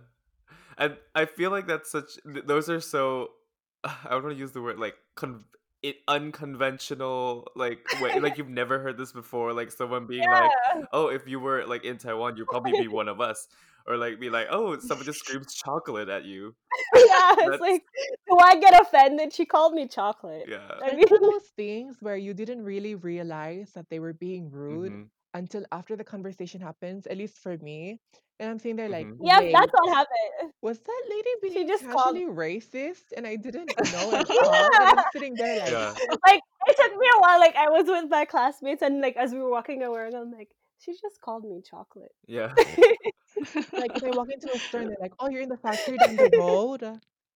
[0.76, 3.30] And I feel like that's such those are so
[3.84, 5.44] I don't want to use the word like con-
[5.88, 10.50] it unconventional like way like you've never heard this before like someone being like
[10.92, 13.48] oh if you were like in Taiwan you'd probably be one of us
[13.86, 16.54] or like be like oh someone just screams chocolate at you
[16.94, 17.34] yeah.
[17.38, 17.84] It's like
[18.28, 19.32] do I get offended?
[19.32, 20.46] She called me chocolate.
[20.48, 24.50] yeah I It's mean, those things where you didn't really realize that they were being
[24.50, 25.02] rude mm-hmm
[25.34, 28.00] until after the conversation happens, at least for me.
[28.40, 30.52] And I'm sitting there like, mm-hmm yes, wait, that's what happened.
[30.62, 32.16] was that lady She being just called.
[32.16, 33.12] racist?
[33.16, 34.54] And I didn't know at all.
[34.54, 35.94] And Yeah, I'm sitting there like, yeah
[36.26, 37.40] like it took me a while.
[37.40, 40.48] Like I was with my classmates, and like as we were walking around, I'm like,
[40.78, 42.12] she just called me chocolate.
[42.26, 42.52] yeah
[43.72, 45.96] like if I walk into a store and they're like, oh, you're in the factory
[45.98, 46.82] down the road.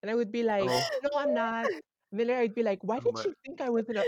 [0.03, 1.67] And I would be like, oh no, I'm not.
[1.67, 4.05] And then I'd be like, why oh did my she think I was in a,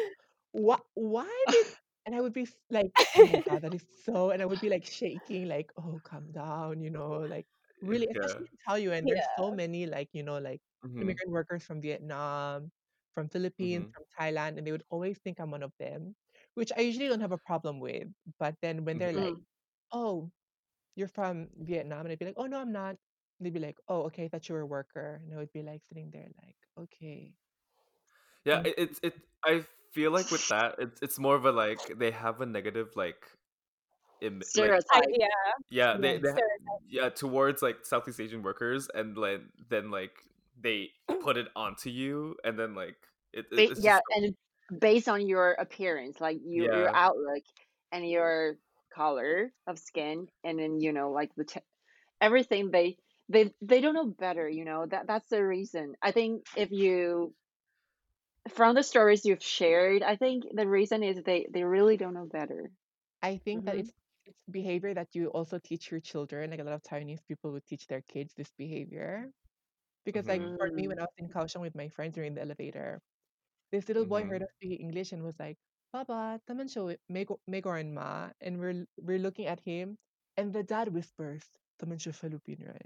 [0.52, 1.66] what, why did,
[2.06, 4.68] and I would be like, oh my God, that is so, and I would be
[4.68, 7.46] like shaking, like, oh, calm down, you know, like
[7.82, 9.14] really, yeah especially in Taoyuan, yeah.
[9.14, 12.70] there's so many like, you know, like mm-hmm immigrant workers from Vietnam,
[13.14, 16.14] from Philippines, mm-hmm from Thailand, and they would always think I'm one of them,
[16.54, 18.08] which I usually don't have a problem with.
[18.38, 19.42] But then when they're mm-hmm like, Mm.
[19.92, 20.30] oh,
[20.96, 22.96] you're from Vietnam, and I'd be like, oh no, I'm not.
[23.40, 25.62] They'd be like, oh, okay, I thought you were a worker, and I would be
[25.62, 27.34] like sitting there like, okay,
[28.44, 29.14] yeah thank it, it's it
[29.44, 29.64] I
[29.94, 33.24] feel like with that it's it's more of a like they have a negative like
[34.20, 34.84] Im- like Stereotype.
[34.94, 35.28] Idea.
[35.70, 36.82] yeah they, yes, they ha- Stereotype.
[36.88, 40.16] yeah towards like southeast asian workers and like then like
[40.60, 40.90] they
[41.22, 42.96] put it onto you and then like
[43.32, 44.34] it, it Ba- it's yeah, just and
[44.80, 47.42] based on your appearance, like you, your outlook
[47.92, 48.56] and your
[48.94, 51.60] color of skin, and then you know, like the t-
[52.20, 52.96] everything they
[53.28, 54.48] they they don't know better.
[54.48, 55.94] You know that that's the reason.
[56.02, 57.34] I think if you
[58.48, 62.26] from the stories you've shared, I think the reason is they they really don't know
[62.26, 62.70] better.
[63.22, 63.92] I think that hmm it's
[64.26, 66.50] it's behavior that you also teach your children.
[66.50, 69.30] Like a lot of Chinese people would teach their kids this behavior.
[70.04, 72.26] Because like mm-hmm for me, when I was in Kaohsiung with my friends, we were
[72.26, 73.00] in the elevator.
[73.72, 75.58] This little boy heard mm-hmm us speaking English and was like,
[75.92, 76.68] "Papa, taman
[77.10, 79.98] mego megoran ma," and we're we're looking at him,
[80.36, 81.44] and the dad whispers,
[81.80, 82.76] "Taman siya Filipino.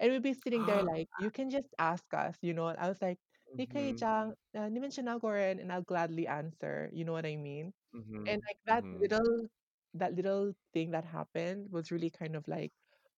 [0.00, 2.68] And we'd be sitting there like, "You can just ask us," you know.
[2.68, 3.18] And I was like,
[3.58, 6.90] "Ni kayo mm-hmm chang, uh, ni siya nagoran," and I'll gladly answer.
[6.92, 7.72] You know what I mean?
[7.94, 9.48] mm-hmm And like that mm-hmm little
[9.94, 12.72] that little thing that happened was really kind of like,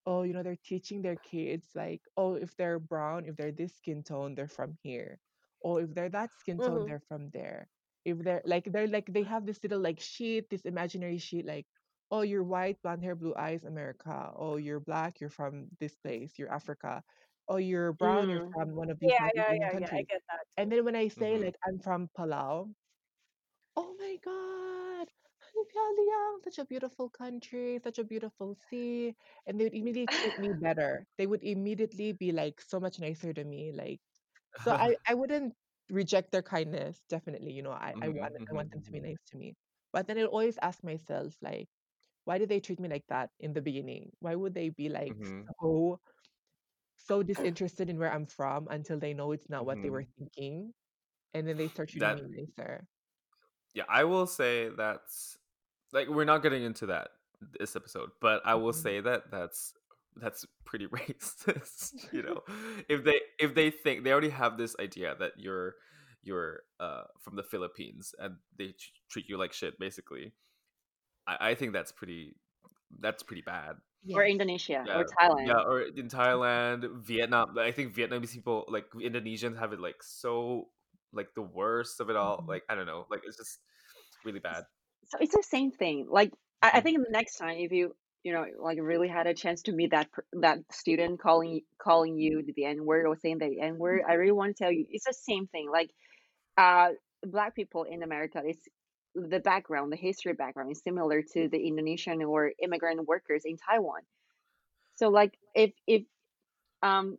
[0.06, 3.74] oh, you know, they're teaching their kids like, oh, if they're brown, if they're this
[3.76, 5.18] skin tone, they're from here.
[5.64, 7.68] Oh, if they're that skin tone, hmm they're from there.
[8.04, 11.66] If they're like they're like they have this little like sheet, this imaginary sheet, like,
[12.10, 14.32] oh, you're white, blonde hair, blue eyes, America.
[14.36, 17.02] Oh, you're black, you're from this place, you're Africa.
[17.48, 18.52] Oh, you're brown, you're Mm.
[18.52, 19.88] from one of these Yeah, yeah, yeah, yeah.
[19.94, 20.08] I countries.
[20.08, 20.72] get that And too.
[20.72, 22.74] then when I say mm-hmm like I'm from Palau,
[23.76, 25.08] oh my god
[25.56, 29.14] "Oh, Pyongyang, such a beautiful country, such a beautiful sea,"
[29.46, 31.06] and they would immediately treat me better.
[31.18, 33.70] They would immediately be like so much nicer to me.
[33.72, 34.00] Like,
[34.56, 35.54] so I I wouldn't
[35.90, 37.04] reject their kindness.
[37.08, 39.10] Definitely, you know, I I Mhm, want I want them to be mhm.
[39.10, 39.54] nice to me.
[39.92, 41.68] But then I'll always ask myself, like,
[42.24, 44.12] why did they treat me like that in the beginning?
[44.20, 46.00] Why would they be like Mhm, so
[47.06, 50.08] so disinterested in where I'm from until they know it's not what they were mhm.
[50.18, 50.74] thinking,
[51.34, 52.88] and then they start treating That me nicer.
[53.74, 55.38] yeah, I will say that's
[55.92, 57.08] like we're not getting into that
[57.58, 58.82] this episode, but I will Mhm.
[58.82, 59.74] say that that's
[60.16, 62.12] that's pretty racist.
[62.12, 62.40] You know,
[62.88, 65.74] if they if they think they already have this idea that you're
[66.22, 70.32] you're uh from the Philippines and they tr- treat you like shit, basically.
[71.26, 72.36] I, I think that's pretty
[73.00, 73.76] that's pretty bad.
[74.12, 75.56] Or Indonesia Yeah, or Thailand.
[75.56, 77.56] yeah, or in Thailand, Vietnam.
[77.58, 80.68] I think Vietnamese people, like Indonesians, have it like so
[81.12, 82.44] like the worst of it all.
[82.44, 82.48] Mhm.
[82.48, 83.60] Like I don't know, like it's just
[84.24, 84.64] really bad.
[85.06, 86.06] So it's the same thing.
[86.10, 86.80] Like I, I Mhm.
[86.80, 89.90] think the next time if you you know like really had a chance to meet
[89.90, 94.14] that that student calling calling you the N word or saying the N word, I
[94.14, 95.70] really want to tell you it's the same thing.
[95.70, 95.90] Like
[96.58, 96.90] uh
[97.24, 98.58] black people in America is
[99.15, 104.01] the background, the history background is similar to the Indonesian or immigrant workers in Taiwan.
[104.95, 106.03] So like if if
[106.81, 107.17] um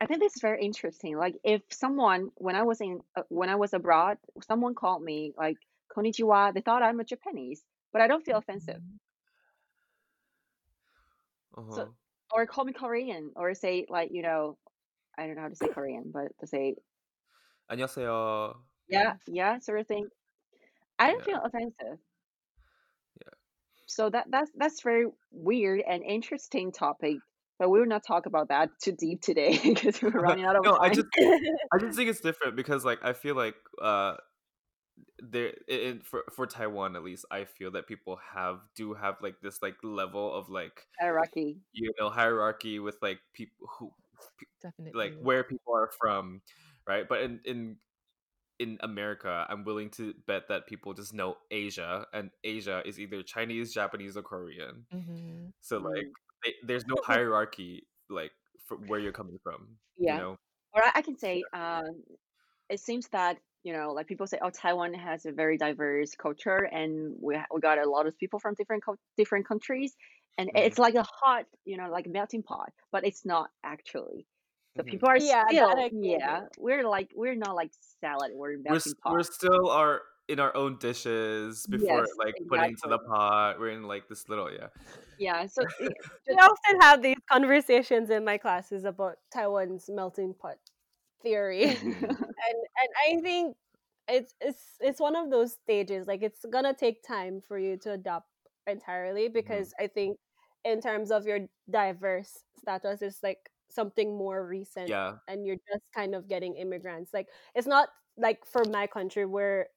[0.00, 1.16] I think this is very interesting.
[1.16, 5.32] Like if someone when I was in uh, when I was abroad, someone called me
[5.36, 5.58] like
[5.94, 8.80] konnichiwa, they thought I'm a Japanese, but I don't feel offensive.
[8.80, 8.98] Mhm.
[11.70, 11.92] So Uh-huh.
[12.32, 14.58] or call me Korean or say like, you know,
[15.18, 16.76] I don't know how to say Korean, but to say
[17.68, 18.66] 안녕하세요.
[18.88, 19.20] yeah, Yes.
[19.26, 20.08] yeah, sort of thing.
[21.01, 21.99] I don't Yeah, feel offensive.
[23.21, 23.33] yeah.
[23.87, 27.17] So that that's that's very weird and interesting topic.
[27.59, 30.63] But we will not talk about that too deep today because we're running out of
[30.65, 30.95] no, I time.
[30.95, 31.07] just
[31.73, 34.15] I just think it's different because like I feel like uh
[35.19, 39.35] there in for for Taiwan at least I feel that people have do have like
[39.41, 41.59] this like level of like Hierarchy.
[41.73, 43.91] you know hierarchy with like people who
[44.93, 45.21] like Definitely.
[45.21, 46.41] where people are from,
[46.87, 47.07] right?
[47.07, 47.77] But in in
[48.61, 53.23] in America, I'm willing to bet that people just know Asia, and Asia is either
[53.23, 54.87] Chinese, Japanese, or Korean.
[54.91, 58.31] hmm So like, Mm, they, there's no hierarchy like
[58.67, 59.77] for where you're coming from.
[60.05, 60.19] You yeah.
[60.19, 60.37] know?
[60.73, 62.03] Or I, I can say um
[62.69, 66.57] it seems that you know like people say oh taiwan has a very diverse culture
[66.71, 69.95] and we, we got a lot of people from different co- different countries
[70.37, 74.27] and Mhm, it's like a hot you know like melting pot but it's not actually
[74.77, 74.89] so mhm.
[74.89, 78.95] people are yeah, still yeah we're like we're not like salad we're We're melting s-
[79.05, 83.59] we're still are in our own dishes before yes like putting into the pot.
[83.59, 84.67] We're in like this little yeah.
[85.17, 85.93] yeah so it,
[86.27, 90.57] We often have these conversations in my classes about Taiwan's melting pot
[91.23, 91.65] theory.
[91.83, 93.55] Mhm, and and I think
[94.07, 97.93] it's it's it's one of those stages like it's gonna take time for you to
[97.93, 98.27] adopt
[98.67, 99.35] entirely mhm.
[99.39, 100.17] because I think
[100.65, 105.83] in terms of your diverse status it's like something more recent Yeah, and you're just
[105.95, 109.67] kind of getting immigrants like it's not like for my country where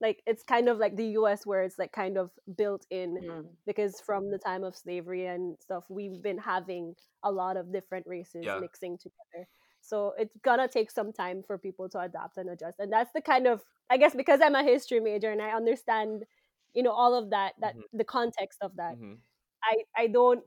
[0.00, 3.48] like it's kind of like the US where it's like kind of built in mm,
[3.66, 8.06] because from the time of slavery and stuff we've been having a lot of different
[8.06, 8.58] races yeah.
[8.58, 9.48] mixing together
[9.80, 13.20] so it's gonna take some time for people to adapt and adjust and that's the
[13.20, 16.24] kind of i guess because i'm a history major and i understand
[16.74, 19.22] you know all of that that Mhm, the context of that mhm.
[19.64, 20.44] i i don't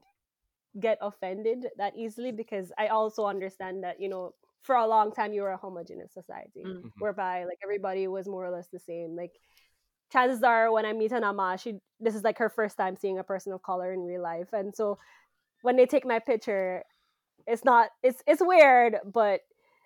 [0.79, 5.33] get offended that easily because i also understand that you know for a long time
[5.33, 6.81] you were a homogenous society mm.
[6.81, 6.91] Mhm.
[6.99, 9.33] whereby like everybody was more or less the same like
[10.11, 13.23] chances are when I meet Anama, she this is like her first time seeing a
[13.23, 14.99] person of color in real life, and so
[15.61, 16.83] when they take my picture,
[17.47, 19.41] it's not it's it's weird, but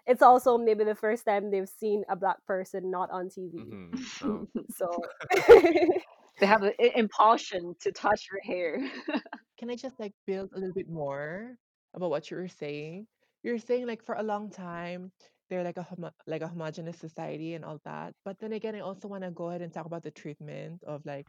[0.08, 3.54] it's also maybe the first time they've seen a black person not on TV.
[3.56, 4.24] Mhm.
[4.24, 4.48] Oh.
[4.72, 5.02] So
[6.40, 8.80] they have an impulsion to touch your hair
[9.58, 11.58] Can I just like build a little bit more
[11.94, 13.08] about what you were saying?
[13.44, 15.12] You're saying like for a long time
[15.50, 18.16] they're like a homo- like a homogenous society and all that.
[18.26, 21.06] But then again, I also want to go ahead and talk about the treatment of
[21.06, 21.28] like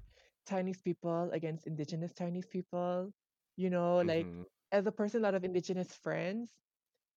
[0.49, 3.12] Chinese people against indigenous Chinese people.
[3.57, 4.47] You know, like Mhm.
[4.73, 6.57] as a person, a lot of indigenous friends.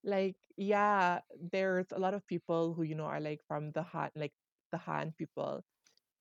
[0.03, 4.11] Like, yeah, there's a lot of people who, you know, are like from the Han,
[4.15, 4.33] like
[4.71, 5.63] the Han people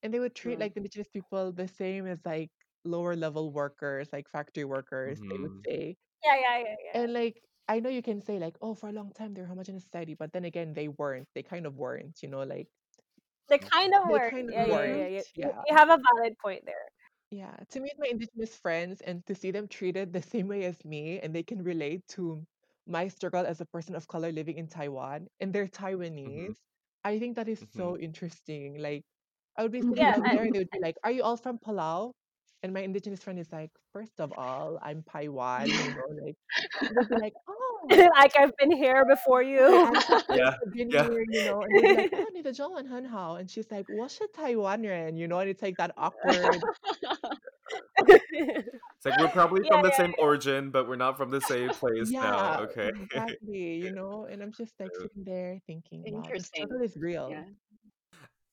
[0.02, 2.50] and they would treat like the indigenous people the same as like
[2.84, 5.66] lower level workers, like factory workers, they would Mhm.
[5.66, 5.96] say.
[6.24, 6.94] yeah, yeah, yeah, yeah.
[6.94, 9.84] And like I know you can say like, oh, for a long time they're homogeneous
[9.84, 11.28] society, but then again they weren't.
[11.34, 12.68] They kind of weren't, you know, like
[13.48, 14.32] They kind of they were.
[14.32, 15.06] kind of Yeah, yeah, yeah, yeah.
[15.06, 15.08] weren't.
[15.08, 15.64] You, Yeah.
[15.66, 16.88] you have a valid point there.
[17.30, 17.56] Yeah.
[17.70, 21.20] To meet my indigenous friends and to see them treated the same way as me
[21.20, 22.46] and they can relate to
[22.86, 25.68] my struggle as a person of color living in Taiwan and they're
[26.24, 26.52] Mhm.
[26.52, 26.56] Taiwanese,
[27.04, 27.68] I think that is Mhm.
[27.70, 28.78] so interesting.
[28.78, 29.04] Like
[29.56, 31.22] I would be sitting Yeah, down there and and they would be like, "Are you
[31.22, 32.12] all from Palau?"
[32.62, 35.68] And my indigenous friend is like, first of all, I'm Paiwan.
[35.68, 40.00] You know, like, like, oh, like I've been here before oh, you.
[40.34, 41.04] yeah, been.
[41.04, 43.38] Here, you know, and like, oh, need a Joel and Hanhao.
[43.38, 44.26] And she's like, what's a
[45.06, 46.60] and You know, and it's like that awkward.
[48.08, 50.24] it's like we're probably yeah, from the yeah, same yeah.
[50.24, 52.60] origin, but we're not from the same place now.
[52.62, 52.88] Okay.
[52.88, 53.74] Exactly.
[53.76, 57.32] You know, and I'm just like sitting there thinking, wow, struggle is real.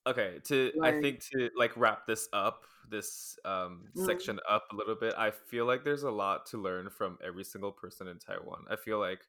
[0.06, 4.06] Okay, to I think to like wrap this up, this um Mm.
[4.06, 7.44] section up a little bit, I feel like there's a lot to learn from every
[7.44, 8.64] single person in Taiwan.
[8.70, 9.26] I feel like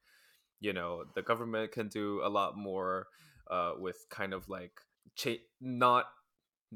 [0.59, 3.07] you know the government can do a lot more
[3.49, 4.81] uh with kind of like
[5.15, 6.05] cha- not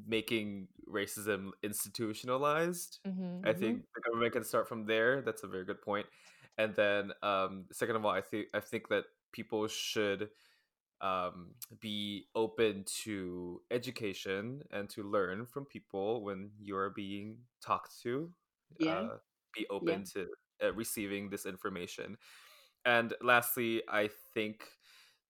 [0.07, 3.41] making racism institutionalized Mm-hmm.
[3.43, 5.21] I think the government can start from there.
[5.23, 6.05] That's a very good point.
[6.59, 10.29] And then, um, second of all, I think I think that people should
[11.01, 18.31] um, be open to education and to learn from people when you're being talked to.
[18.79, 18.91] Yeah.
[18.91, 19.17] Uh,
[19.53, 20.27] be open to
[20.63, 22.17] uh, receiving this information.
[22.85, 24.63] And lastly, I think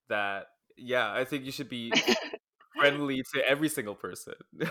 [0.09, 1.91] that yeah, I think you should be
[2.77, 4.33] friendly to every single person.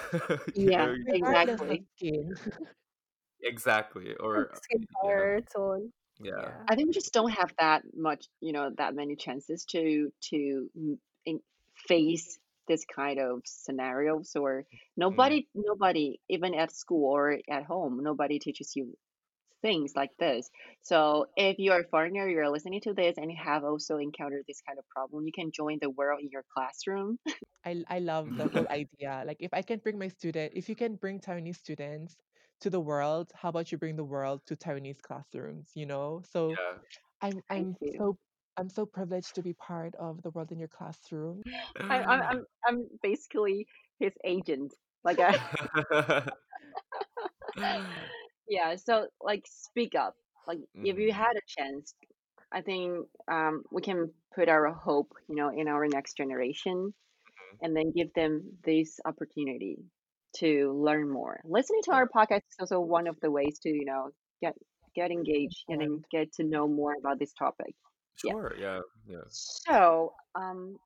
[0.54, 1.84] Yeah, know, Exactly.
[3.42, 5.92] exactly or Skin know, tone.
[6.22, 6.50] Yeah.
[6.68, 10.68] I think we just don't have that much, you know, that many chances to to
[10.78, 11.40] mm, in,
[11.88, 14.64] face this kind of scenarios or
[14.96, 18.96] nobody nobody even at school or at home nobody teaches you
[19.60, 20.48] things like this
[20.80, 24.62] so if you're a foreigner you're listening to this and you have also encountered this
[24.66, 27.18] kind of problem you can join the world in your classroom
[27.64, 29.22] I I love the whole idea.
[29.26, 32.16] Like if I can bring my student, if you can bring Taiwanese students
[32.60, 36.22] to the world, how about you bring the world to Taiwanese classrooms, you know?
[36.24, 36.78] So yeah
[37.22, 38.18] I'm I'm so
[38.56, 41.42] I'm so privileged to be part of the world in your classroom.
[41.90, 43.66] I, I'm, I'm i'm basically
[43.98, 45.38] his agent like I,
[48.48, 51.14] yeah so like speak up like if you Mhm.
[51.14, 51.94] had a chance
[52.52, 56.94] i think um, we can put our hope you know in our next generation
[57.62, 59.78] and then give them this opportunity
[60.36, 61.40] to learn more.
[61.44, 64.10] Listening to our podcast is also one of the ways to you know
[64.42, 64.54] get
[64.94, 67.74] get engaged and then get to know more about this topic.
[68.24, 68.32] Yeah.
[68.32, 69.24] Sure yeah yeah.
[69.28, 70.76] So um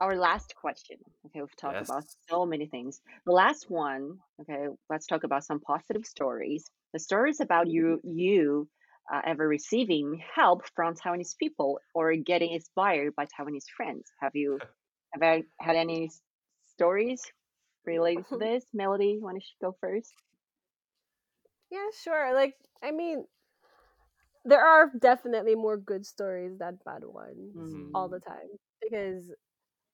[0.00, 3.00] our last question okay we've talked about so many things.
[3.26, 6.70] The last one okay let's talk about some positive stories.
[6.92, 8.68] The stories about you you
[9.12, 14.04] uh, ever receiving help from taiwanese people or getting inspired by taiwanese friends.
[14.20, 14.58] Have you
[15.14, 16.10] have I had any
[16.74, 17.22] stories
[17.86, 20.12] related to this melody you want to go first
[21.70, 22.34] Yeah, sure.
[22.34, 23.26] Like, I mean,
[24.44, 27.94] there are definitely more good stories than bad ones Mhm.
[27.94, 28.48] all the time
[28.80, 29.32] because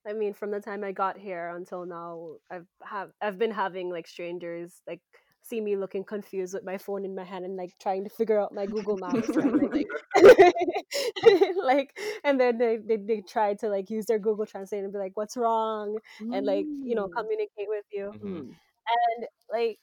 [0.08, 3.90] I mean, from the time I got here until now, I've have I've been having
[3.90, 5.00] like strangers like
[5.44, 8.40] see me looking confused with my phone in my hand and like trying to figure
[8.40, 9.88] out my Google Maps and like
[11.64, 14.98] like and then they, they they try to like use their Google Translate and be
[14.98, 15.98] like, "What's wrong?"
[16.32, 18.22] and like you know Mm, communicate with you Mhm.
[18.24, 18.56] mm,
[18.88, 19.78] and like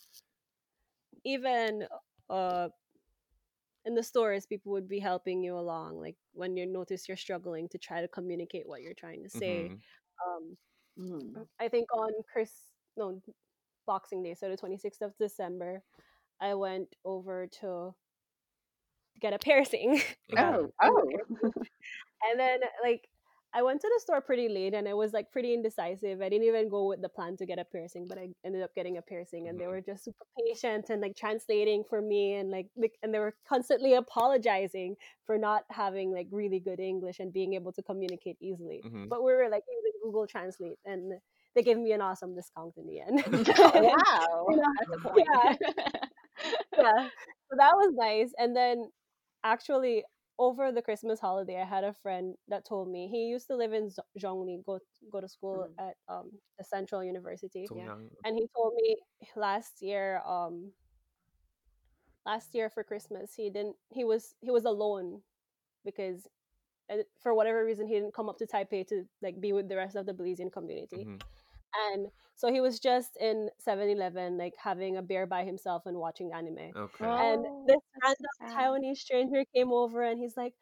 [1.25, 1.87] even
[2.29, 2.69] uh
[3.85, 7.67] in the stores people would be helping you along like when you notice you're struggling
[7.69, 9.81] to try to communicate what you're trying to say Mhm.
[10.27, 10.57] um
[10.97, 11.41] mm.
[11.59, 12.51] i think on chris
[12.97, 13.21] no
[13.85, 15.83] boxing day so the 26th of december
[16.39, 17.93] i went over to
[19.19, 21.51] get a piercing I got oh I got a oh
[22.29, 23.07] and then like
[23.53, 26.21] I went to the store pretty late and I was like pretty indecisive.
[26.21, 28.73] I didn't even go with the plan to get a piercing, but I ended up
[28.73, 29.71] getting a piercing and they Mhm.
[29.71, 33.35] were just super patient and like translating for me and like like- and they were
[33.45, 38.81] constantly apologizing for not having like really good English and being able to communicate easily.
[38.85, 39.09] Mhm.
[39.09, 41.19] But we were like using Google Translate and
[41.55, 43.23] they gave me an awesome discount in the end.
[43.75, 45.55] wow You know, that's a point yeah,
[46.77, 47.07] yeah.
[47.49, 48.31] So that was nice.
[48.37, 48.89] And then
[49.43, 50.03] actually
[50.39, 53.73] over the Christmas holiday, I had a friend that told me he used to live
[53.73, 54.79] in Zhongli, go
[55.11, 55.75] go to school Mm.
[55.79, 58.95] at um the Central University, yeah and he told me
[59.35, 60.71] last year um
[62.25, 65.21] last year for Christmas he didn't he was he was alone
[65.85, 66.27] because
[67.21, 69.95] for whatever reason he didn't come up to Taipei to like be with the rest
[69.95, 71.19] of the Belizean community Mhm.
[71.91, 76.31] And so he was just in 7-Eleven like having a beer by himself and watching
[76.33, 77.15] anime Okay.
[77.19, 80.53] and oh this random Taiwanese stranger came over and he's like,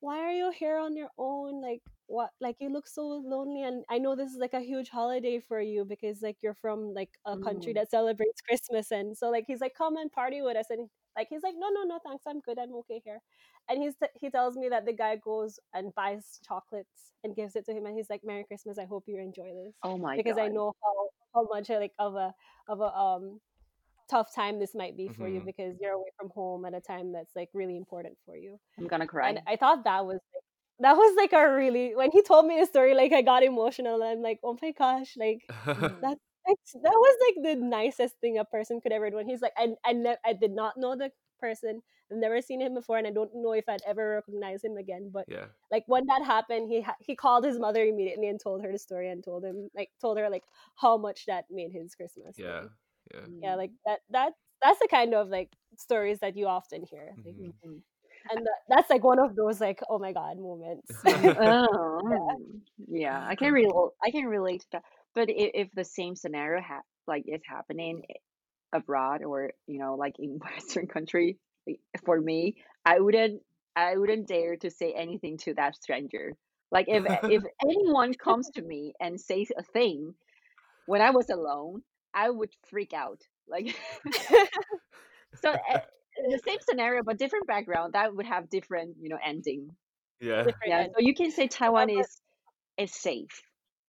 [0.00, 1.60] Why are you here on your own?
[1.62, 4.88] Like what like you look so lonely and I know this is like a huge
[4.90, 7.74] holiday for you because like you're from like a country Mm.
[7.74, 11.28] that celebrates Christmas and so like he's like come and party with us and like
[11.30, 13.20] he's like no no no thanks I'm good I'm okay here
[13.68, 17.56] and he's t- he tells me that the guy goes and buys chocolates and gives
[17.56, 20.16] it to him and he's like Merry Christmas I hope you enjoy this oh my
[20.16, 22.34] because I know how how much like of a
[22.68, 23.40] of a um
[24.10, 25.46] tough time this might be for you Mhm.
[25.46, 28.58] because you're away from home at a time that's like really important for you.
[28.78, 29.28] I'm gonna cry.
[29.30, 30.42] And I thought that was like,
[30.80, 34.02] that was like a really when he told me the story, like I got emotional
[34.02, 36.00] and I'm like, oh my gosh, like Mm.
[36.46, 39.18] That that's, that was like the nicest thing a person could ever do.
[39.18, 41.82] And he's like, I I, ne- I did not know the person.
[42.10, 45.10] I've never seen him before, and I don't know if I'd ever recognize him again.
[45.12, 45.46] But yeah.
[45.70, 48.78] like when that happened, he ha- he called his mother immediately and told her the
[48.78, 50.44] story and told him like told her like
[50.76, 52.36] how much that made his Christmas.
[52.38, 52.60] Yeah.
[52.62, 52.70] Like,
[53.14, 53.26] Yeah.
[53.42, 54.32] yeah, like that that
[54.62, 57.52] that's the kind of like stories that you often hear, like, Mhm.
[57.64, 57.82] Mhm.
[58.30, 60.90] and that, that's like one of those like oh my god moments.
[61.06, 62.60] oh, mm.
[62.88, 63.26] yeah.
[63.26, 63.90] I can relate.
[64.04, 64.84] I can relate to that.
[65.14, 68.14] But if, if the same scenario ha- like is happening eh,
[68.72, 71.38] abroad or you know like in Western country,
[71.68, 73.42] eh, for me, I wouldn't.
[73.74, 76.34] I wouldn't dare to say anything to that stranger.
[76.70, 80.14] Like if eh, if anyone comes to me and says a thing
[80.86, 81.82] when I was alone,
[82.12, 83.22] I would freak out.
[83.48, 83.74] Like
[85.42, 85.50] so.
[85.52, 85.78] uh,
[86.28, 89.70] the same scenario but different background that would have different you know ending
[90.22, 90.44] yeah.
[90.44, 90.92] Different yeah, end.
[90.94, 92.06] so you can say Taiwan is
[92.78, 93.42] is safe.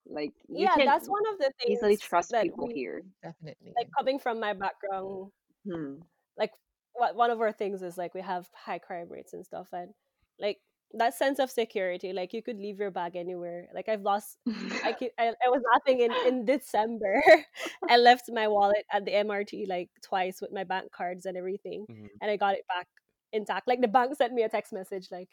[0.07, 3.03] Like you yeah, that's one of the things easily trust that people we, here.
[3.23, 3.73] Definitely.
[3.77, 5.31] like coming from my background
[5.65, 5.99] Hmm.
[6.37, 6.51] like
[6.93, 9.93] what one of our things is like we have high crime rates and stuff and
[10.39, 10.59] like
[10.93, 14.37] that sense of security like you could leave your bag anywhere like i've lost
[14.83, 17.23] i keep, I, I was laughing in in december
[17.89, 21.85] i left my wallet at the mrt like twice with my bank cards and everything
[21.89, 22.09] Mhm.
[22.21, 22.87] and i got it back
[23.33, 23.67] intact.
[23.67, 25.29] Like the bank sent me a text message like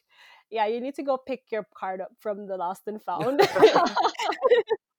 [0.51, 3.41] yeah you need to go pick your card up from the lost and found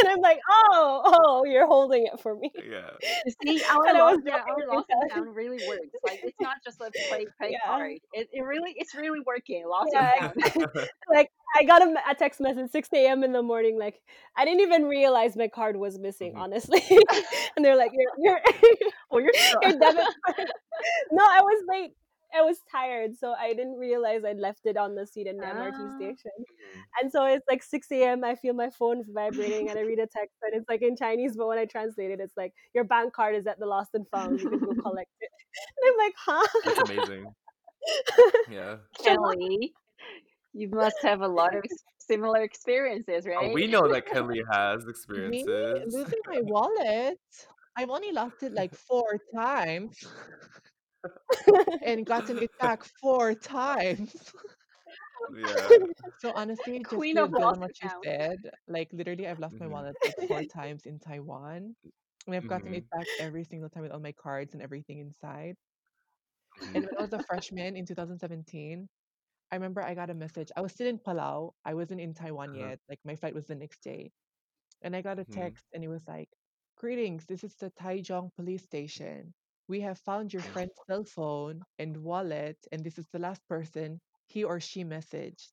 [0.00, 2.90] and i'm like oh oh you're holding it for me Yeah.
[3.42, 5.24] See, our And I was lost, yeah, joking our with lost and myself.
[5.26, 5.86] found really works.
[6.04, 7.58] Like it's not just a play play Yeah.
[7.66, 7.92] card.
[8.12, 9.66] It, it really it's really working.
[9.68, 10.66] Lost Yeah, and found.
[11.12, 13.24] like I got a, a text message 6 a.m.
[13.24, 13.78] in the morning.
[13.78, 14.00] Like
[14.36, 16.38] I didn't even realize my card was missing, Mhm.
[16.40, 16.82] honestly.
[17.56, 18.40] and they're like, "Your your
[19.10, 20.48] well, you're so- your debit card."
[21.12, 21.92] No, I was late.
[22.34, 25.46] I was tired, so I didn't realize I'd left it on the seat in the
[25.46, 25.96] MRT Ah.
[25.96, 26.32] station.
[26.38, 26.82] Mhm.
[27.00, 28.24] And so it's like 6 a.m.
[28.24, 31.36] I feel my phone vibrating, and I read a text, and it's like in Chinese.
[31.36, 34.06] But when I translate it, it's like your bank card is at the lost and
[34.08, 34.40] found.
[34.40, 35.30] You can go collect it.
[35.76, 36.60] And I'm like, huh?
[36.64, 37.26] That's amazing.
[38.50, 38.76] Yeah.
[39.02, 39.72] Kelly,
[40.52, 41.64] you must have a lot of
[41.98, 43.36] similar experiences, right?
[43.40, 45.94] Oh, we know that Kelly has Me experiences.
[45.94, 47.18] losing my wallet.
[47.76, 49.96] I've only lost it like four times
[51.82, 54.32] and gotten it back four times.
[55.28, 55.74] Yeah.
[56.18, 59.26] So honestly, just Queen to of build lost on what you and said, like literally,
[59.28, 59.66] I've lost my Mhm.
[59.66, 61.76] wallet like four times in Taiwan,
[62.26, 62.74] and I've gotten Mhm.
[62.74, 65.56] it back every single time with all my cards and everything inside.
[66.60, 66.74] Mhm.
[66.74, 68.88] And when I was a freshman in 2017,
[69.50, 70.50] I remember I got a message.
[70.56, 71.52] I was still in Palau.
[71.64, 72.70] I wasn't in Taiwan Uh-huh.
[72.70, 72.80] yet.
[72.88, 74.12] Like my flight was the next day.
[74.82, 75.54] And I got a Mhm.
[75.54, 76.30] text and it was like,
[76.76, 79.34] Greetings, this is the Taichung police station.
[79.70, 84.02] We have found your friend's cell phone and wallet, and this is the last person
[84.26, 85.52] he or she messaged.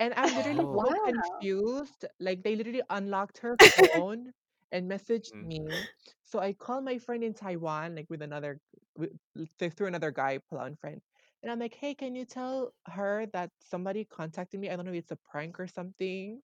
[0.00, 0.82] And I'm literally Oh.
[0.82, 1.00] so Wow.
[1.04, 2.04] confused.
[2.20, 4.32] Like they literally unlocked her phone
[4.72, 5.42] and messaged Mm.
[5.42, 5.88] me.
[6.22, 8.60] So I called my friend in Taiwan, like with another,
[8.96, 9.12] with,
[9.58, 11.00] th- through another guy, Palauan friend.
[11.42, 14.70] And I'm like, hey, can you tell her that somebody contacted me?
[14.70, 16.42] I don't know if it's a prank or something,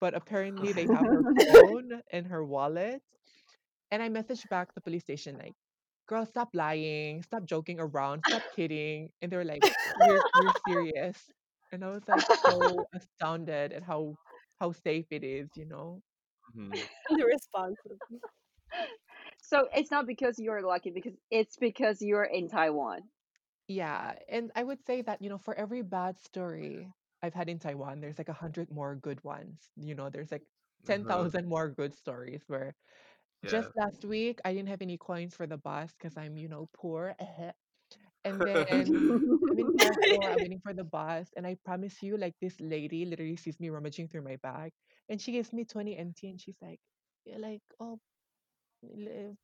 [0.00, 3.02] but apparently they have her phone and her wallet.
[3.90, 5.54] And I messaged back the police station, like,
[6.06, 9.10] girl, stop lying, stop joking around, stop kidding.
[9.22, 11.30] And they were like, we're, we're serious.
[11.72, 14.16] And I was like so astounded at how
[14.60, 16.02] how safe it is, you know?
[16.54, 16.88] Mhm.
[17.08, 17.76] the response.
[19.38, 23.10] So it's not because you're lucky, because it's because you're in Taiwan.
[23.68, 24.14] Yeah.
[24.28, 26.92] And I would say that, you know, for every bad story
[27.22, 29.70] I've had in Taiwan, there's like a hundred more good ones.
[29.76, 30.44] You know, there's like
[30.88, 31.26] Uh-huh.
[31.26, 32.74] 10,000 more good stories where
[33.42, 33.50] Yeah.
[33.50, 36.68] just last week I didn't have any coins for the bus because I'm, you know,
[36.74, 37.14] poor.
[38.24, 38.94] And then
[39.48, 43.04] I'm in Carrefour, I'm waiting for the bus, and I promise you, like this lady
[43.06, 44.72] literally sees me rummaging through my bag,
[45.08, 46.80] and she gives me 20 NT, and she's like,
[47.24, 47.98] yeah, like, oh,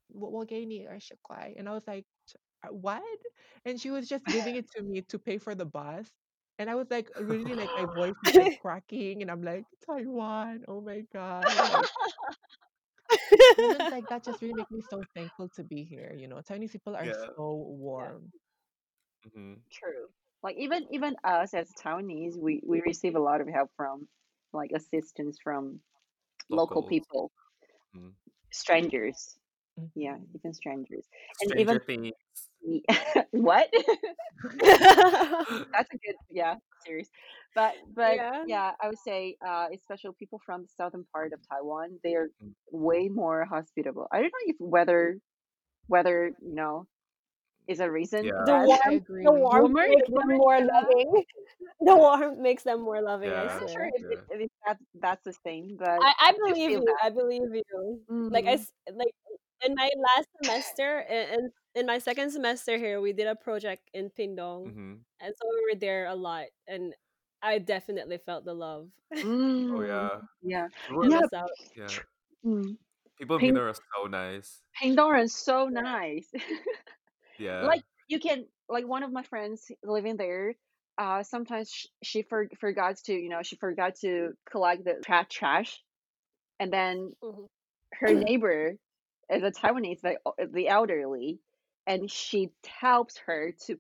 [0.08, 1.54] what gay ni or shakwai?
[1.58, 2.04] And I was like,
[2.64, 3.02] uh, what?
[3.64, 6.08] And she was just giving it to me to pay for the bus.
[6.58, 10.64] And I was like, really, like my voice is like cracking, and I'm like, Taiwan,
[10.68, 11.88] oh my god, like
[13.58, 16.14] moments like that just really make me so thankful to be here.
[16.16, 17.26] You know, Chinese people are Yeah.
[17.36, 18.32] so warm.
[19.26, 19.62] Mhm.
[19.72, 20.08] True.
[20.42, 24.08] Like even even us as Taiwanese, we we receive a lot of help from
[24.52, 25.80] like assistance from
[26.50, 26.90] local Locals.
[26.90, 27.32] people,
[27.94, 28.14] Mhm.
[28.52, 29.36] strangers.
[29.94, 30.26] Yeah, Mhm.
[30.34, 31.06] even strangers.
[31.40, 32.12] And Stranger even Things.
[33.32, 33.68] what?
[35.72, 36.56] That's a good yeah.
[36.84, 37.08] Serious.
[37.54, 38.44] But but Yeah.
[38.46, 42.52] yeah, I would say uh, especially people from the southern part of Taiwan, they're Mm.
[42.70, 44.08] way more hospitable.
[44.12, 45.18] I don't know if whether
[45.88, 46.86] whether you know
[47.68, 48.32] is a reason Yeah.
[48.44, 48.80] The that.
[48.84, 51.24] I warmth, the warmth Warmer, makes them more loving.
[51.84, 53.30] The warmth makes them more loving.
[53.30, 53.50] I Yeah.
[53.54, 54.16] I'm not sure if, Yeah.
[54.30, 56.84] it, if that that's the same, but I, I I believe feel you.
[56.86, 56.98] that.
[57.02, 58.00] I believe you.
[58.30, 58.66] Like I Mm.
[58.94, 59.14] like
[59.64, 64.10] in my last semester and in my second semester here, we did a project in
[64.10, 66.94] Pingdong, hmm and so we were there a lot, and
[67.42, 68.90] I definitely felt the love
[69.70, 69.82] Oh Mm.
[69.82, 70.20] yeah.
[70.42, 70.68] Yeah.
[70.86, 71.20] People, in Yeah.
[71.30, 72.00] the yeah.
[72.44, 72.76] Mm.
[73.18, 74.62] People in Ping Pingdong are so nice.
[74.80, 76.30] Pingdong is so nice.
[77.38, 77.68] Yeah.
[77.68, 80.54] like you can like one of my friends living there
[80.98, 85.26] uh sometimes sh- she for, forgot to you know she forgot to collect the trash
[85.30, 85.82] trash
[86.60, 87.48] and then Mhm.
[87.94, 88.76] her neighbor
[89.32, 91.40] is a taiwanese like o- the elderly
[91.86, 93.78] and she helps her to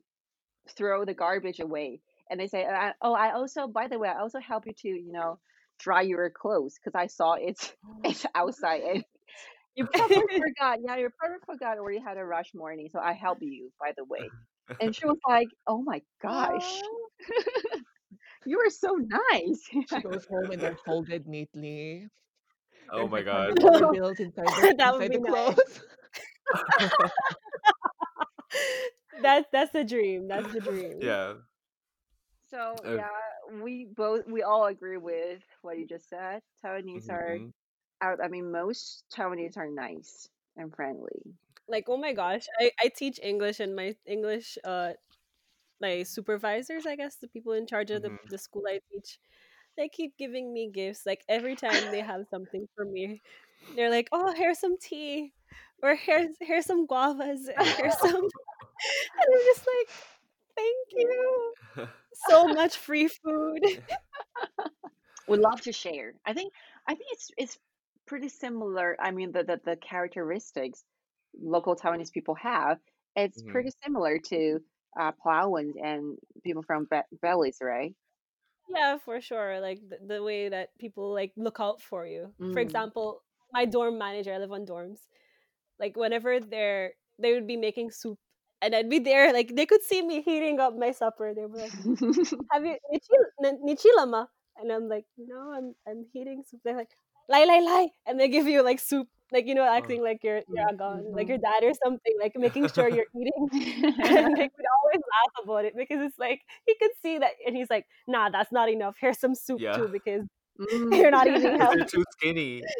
[0.68, 2.02] throw the garbage away.
[2.30, 4.88] And they say uh, oh i also by the way i also help you to
[4.88, 5.40] you know
[5.78, 7.74] dry your clothes because i saw it's
[8.04, 8.82] it's outside.
[8.82, 9.04] And
[9.76, 13.12] you probably forgot yeah you probably forgot or you had a rush morning so i
[13.12, 14.34] help you by the way.
[14.80, 16.84] And she was like oh my gosh.
[18.44, 19.68] You are so nice.
[19.84, 22.08] She goes home and they're folded neatly.
[22.92, 23.58] Oh my god.
[23.62, 25.20] hundred inside the that would inside be the nice.
[25.20, 25.80] clothes.
[29.18, 30.28] That's that's the dream.
[30.28, 31.00] That's the dream.
[31.00, 31.34] yeah.
[32.50, 33.08] so Uh, yeah
[33.62, 37.52] we both we all agree with what you just said taiwanese are mhm.
[38.02, 41.34] out i mean most taiwanese are nice and friendly
[41.68, 44.92] Like oh my gosh, I I teach English and my English uh
[45.80, 48.18] like supervisors, I guess the people in charge of the Mhm.
[48.28, 49.18] the school I teach,
[49.76, 51.06] they keep giving me gifts.
[51.06, 53.22] Like every time they have something for me,
[53.74, 55.34] they're like, "Oh, here's some tea,"
[55.82, 58.14] or "Here's here's some guavas," "Here's some,"
[59.18, 59.88] and I'm just like,
[60.56, 61.54] "Thank you,
[62.14, 63.62] so much free food."
[65.26, 66.52] we love to share i think
[66.86, 67.58] i think it's it's
[68.06, 70.84] pretty similar i mean the the, the characteristics
[71.40, 72.78] local taiwanese people have
[73.16, 73.42] it's Mhm.
[73.42, 74.60] pretty similar to
[74.98, 77.94] uh Palauans and people from Be- Belize, right
[78.74, 79.60] Yeah, for sure.
[79.60, 82.32] Like the, the way that people like look out for you.
[82.38, 82.62] For mm.
[82.62, 85.00] example, my dorm manager, I live on dorms.
[85.78, 88.18] Like whenever they're they would be making soup
[88.62, 91.34] and I'd be there, like they could see me heating up my supper.
[91.34, 91.72] They were like,
[92.52, 92.76] Have you
[93.42, 94.26] nichilama?
[94.56, 96.60] And I'm like, No, I'm I'm heating soup.
[96.64, 96.90] They're like,
[97.28, 99.78] Lai lai lai and they give you like soup, like you know, Oh.
[99.78, 101.28] acting like you're you're agon, like Mhm.
[101.28, 103.48] your dad or something, like making sure you're eating.
[104.04, 107.56] And they would always laugh about it because it's like he could see that and
[107.56, 108.96] he's like nah that's not enough.
[109.00, 109.74] Here's some soup Yeah.
[109.74, 110.22] too because
[110.72, 110.92] Mm.
[110.92, 112.62] you're not eating eating 'Cause you're too skinny.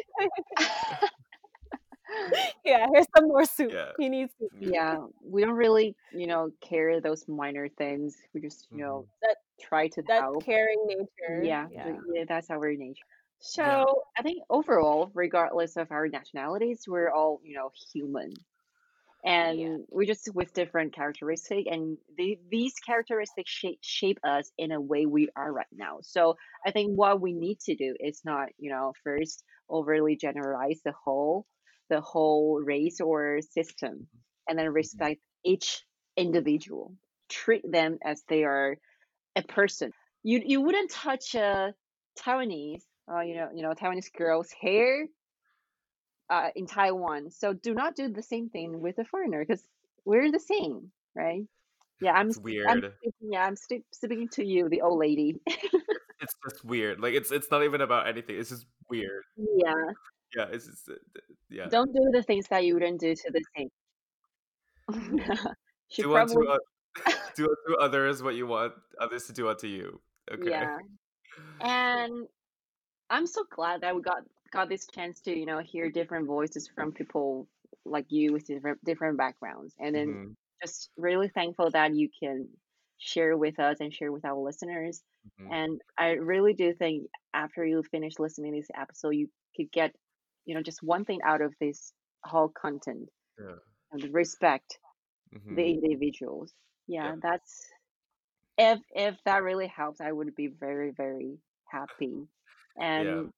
[2.65, 3.71] yeah here's some more soup.
[3.73, 3.91] Yeah.
[3.97, 4.51] he needs soup.
[4.59, 8.17] Yeah we don't really you know care those minor things.
[8.33, 10.43] We just you know that try to that help.
[10.45, 11.43] caring nature.
[11.43, 11.97] Yeah, yeah.
[12.13, 13.05] yeah that's our nature
[13.39, 13.85] so Yeah.
[14.17, 18.33] i think overall regardless of our nationalities we're all you know human.
[19.39, 19.69] Yeah.
[19.69, 24.81] And we're just with different characteristics and the, these characteristics shape, shape us in a
[24.81, 25.99] way we are right now.
[26.01, 30.81] So i think what we need to do is not you know first overly generalize
[30.85, 31.45] the whole
[31.89, 34.07] the whole race or system
[34.47, 34.73] and then Mhm.
[34.73, 35.83] respect each
[36.17, 36.95] individual.
[37.29, 38.77] Treat them as they are
[39.35, 39.93] a person.
[40.23, 41.73] You you wouldn't touch a
[42.19, 45.05] taiwanese uh, you know you know taiwanese girl's hair
[46.29, 47.31] uh, in Taiwan.
[47.31, 49.63] So do not do the same thing with a foreigner because
[50.05, 51.43] we're the same, right?
[52.01, 52.29] Yeah, I'm.
[52.29, 52.93] It's s- I'm weird.
[52.97, 55.39] speaking, yeah, I'm speaking to you, the old lady.
[56.21, 57.01] It's just weird.
[57.01, 58.39] Like it's it's not even about anything.
[58.39, 59.23] It's just weird.
[59.35, 59.73] yeah,
[60.33, 60.45] Yeah.
[60.53, 60.93] It's just uh,
[61.49, 61.67] yeah.
[61.67, 63.69] don't do the things that you wouldn't do to the same.
[65.89, 69.67] she Do unto probably, uh, do unto others what you want others to do unto
[69.67, 69.99] you.
[70.31, 70.49] Okay.
[70.49, 70.77] yeah.
[71.59, 72.27] And
[73.13, 76.67] I'm so glad that we got got this chance to you know hear different voices
[76.67, 77.47] from people
[77.85, 80.33] like you with different different backgrounds, and then hmm
[80.63, 82.49] just really thankful that you can
[82.99, 85.03] share with us and share with our listeners.
[85.37, 89.71] hmm And I really do think after you finish listening to this episode, you could
[89.71, 89.95] get,
[90.45, 91.93] you know, just one thing out of this
[92.25, 93.09] whole content
[93.39, 93.59] Yeah.
[93.91, 94.79] and respect
[95.33, 96.53] hmm the individuals.
[96.87, 97.21] Yeah, Yeah.
[97.21, 97.65] that's
[98.57, 101.39] if if that really helps, I would be very very
[101.69, 102.27] happy.
[102.77, 102.85] Yeah.
[102.85, 103.33] And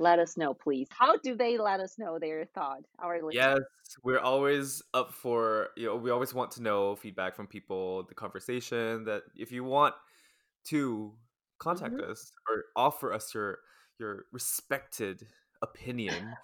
[0.00, 0.88] let us know, please.
[0.90, 2.84] How do they let us know their thought?
[2.98, 3.58] Our Yes,
[4.02, 8.14] we're always up for, you know, we always want to know feedback from people, the
[8.14, 9.94] conversation that if you want
[10.68, 11.12] to
[11.58, 13.58] contact hmm us or offer us your
[13.98, 15.26] your respected
[15.60, 16.34] opinion,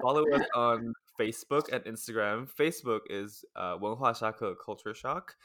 [0.00, 2.48] follow us on Facebook and Instagram.
[2.50, 5.36] Facebook is uh, 文化 Shaka Culture Shock.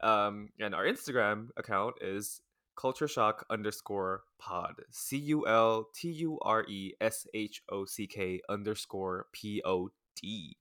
[0.00, 2.40] Um, and our Instagram account is
[2.76, 4.74] culture shock underscore pod.
[4.90, 9.88] C U L T U R E S H O C K underscore P O
[10.20, 10.56] D.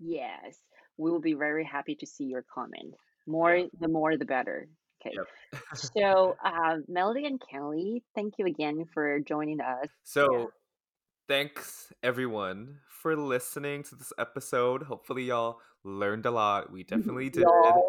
[0.00, 0.58] Yes,
[0.96, 2.94] we will be very happy to see your comment.
[3.26, 3.66] More, Yeah.
[3.80, 4.68] the more, the better.
[5.00, 5.14] Okay.
[5.16, 5.62] Yep.
[5.74, 9.88] So, uh, Melody and Kelly, thank you again for joining us.
[10.02, 10.44] so Yeah.
[11.28, 14.82] thanks everyone for listening to this episode.
[14.84, 16.72] Hopefully y'all learned a lot.
[16.72, 16.82] We
[17.18, 17.42] definitely did.
[17.42, 17.83] Y'all.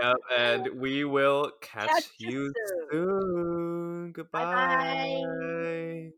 [0.00, 2.52] Yep, and we will catch, Catch you
[2.90, 2.90] soon.
[2.90, 4.12] soon.
[4.32, 5.22] Bye bye.
[5.26, 6.10] Goodbye.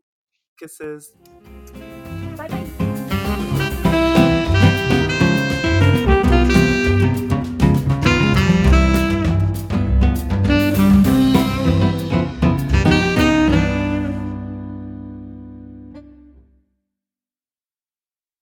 [0.57, 1.13] Kisses.
[1.25, 1.49] Bye bye.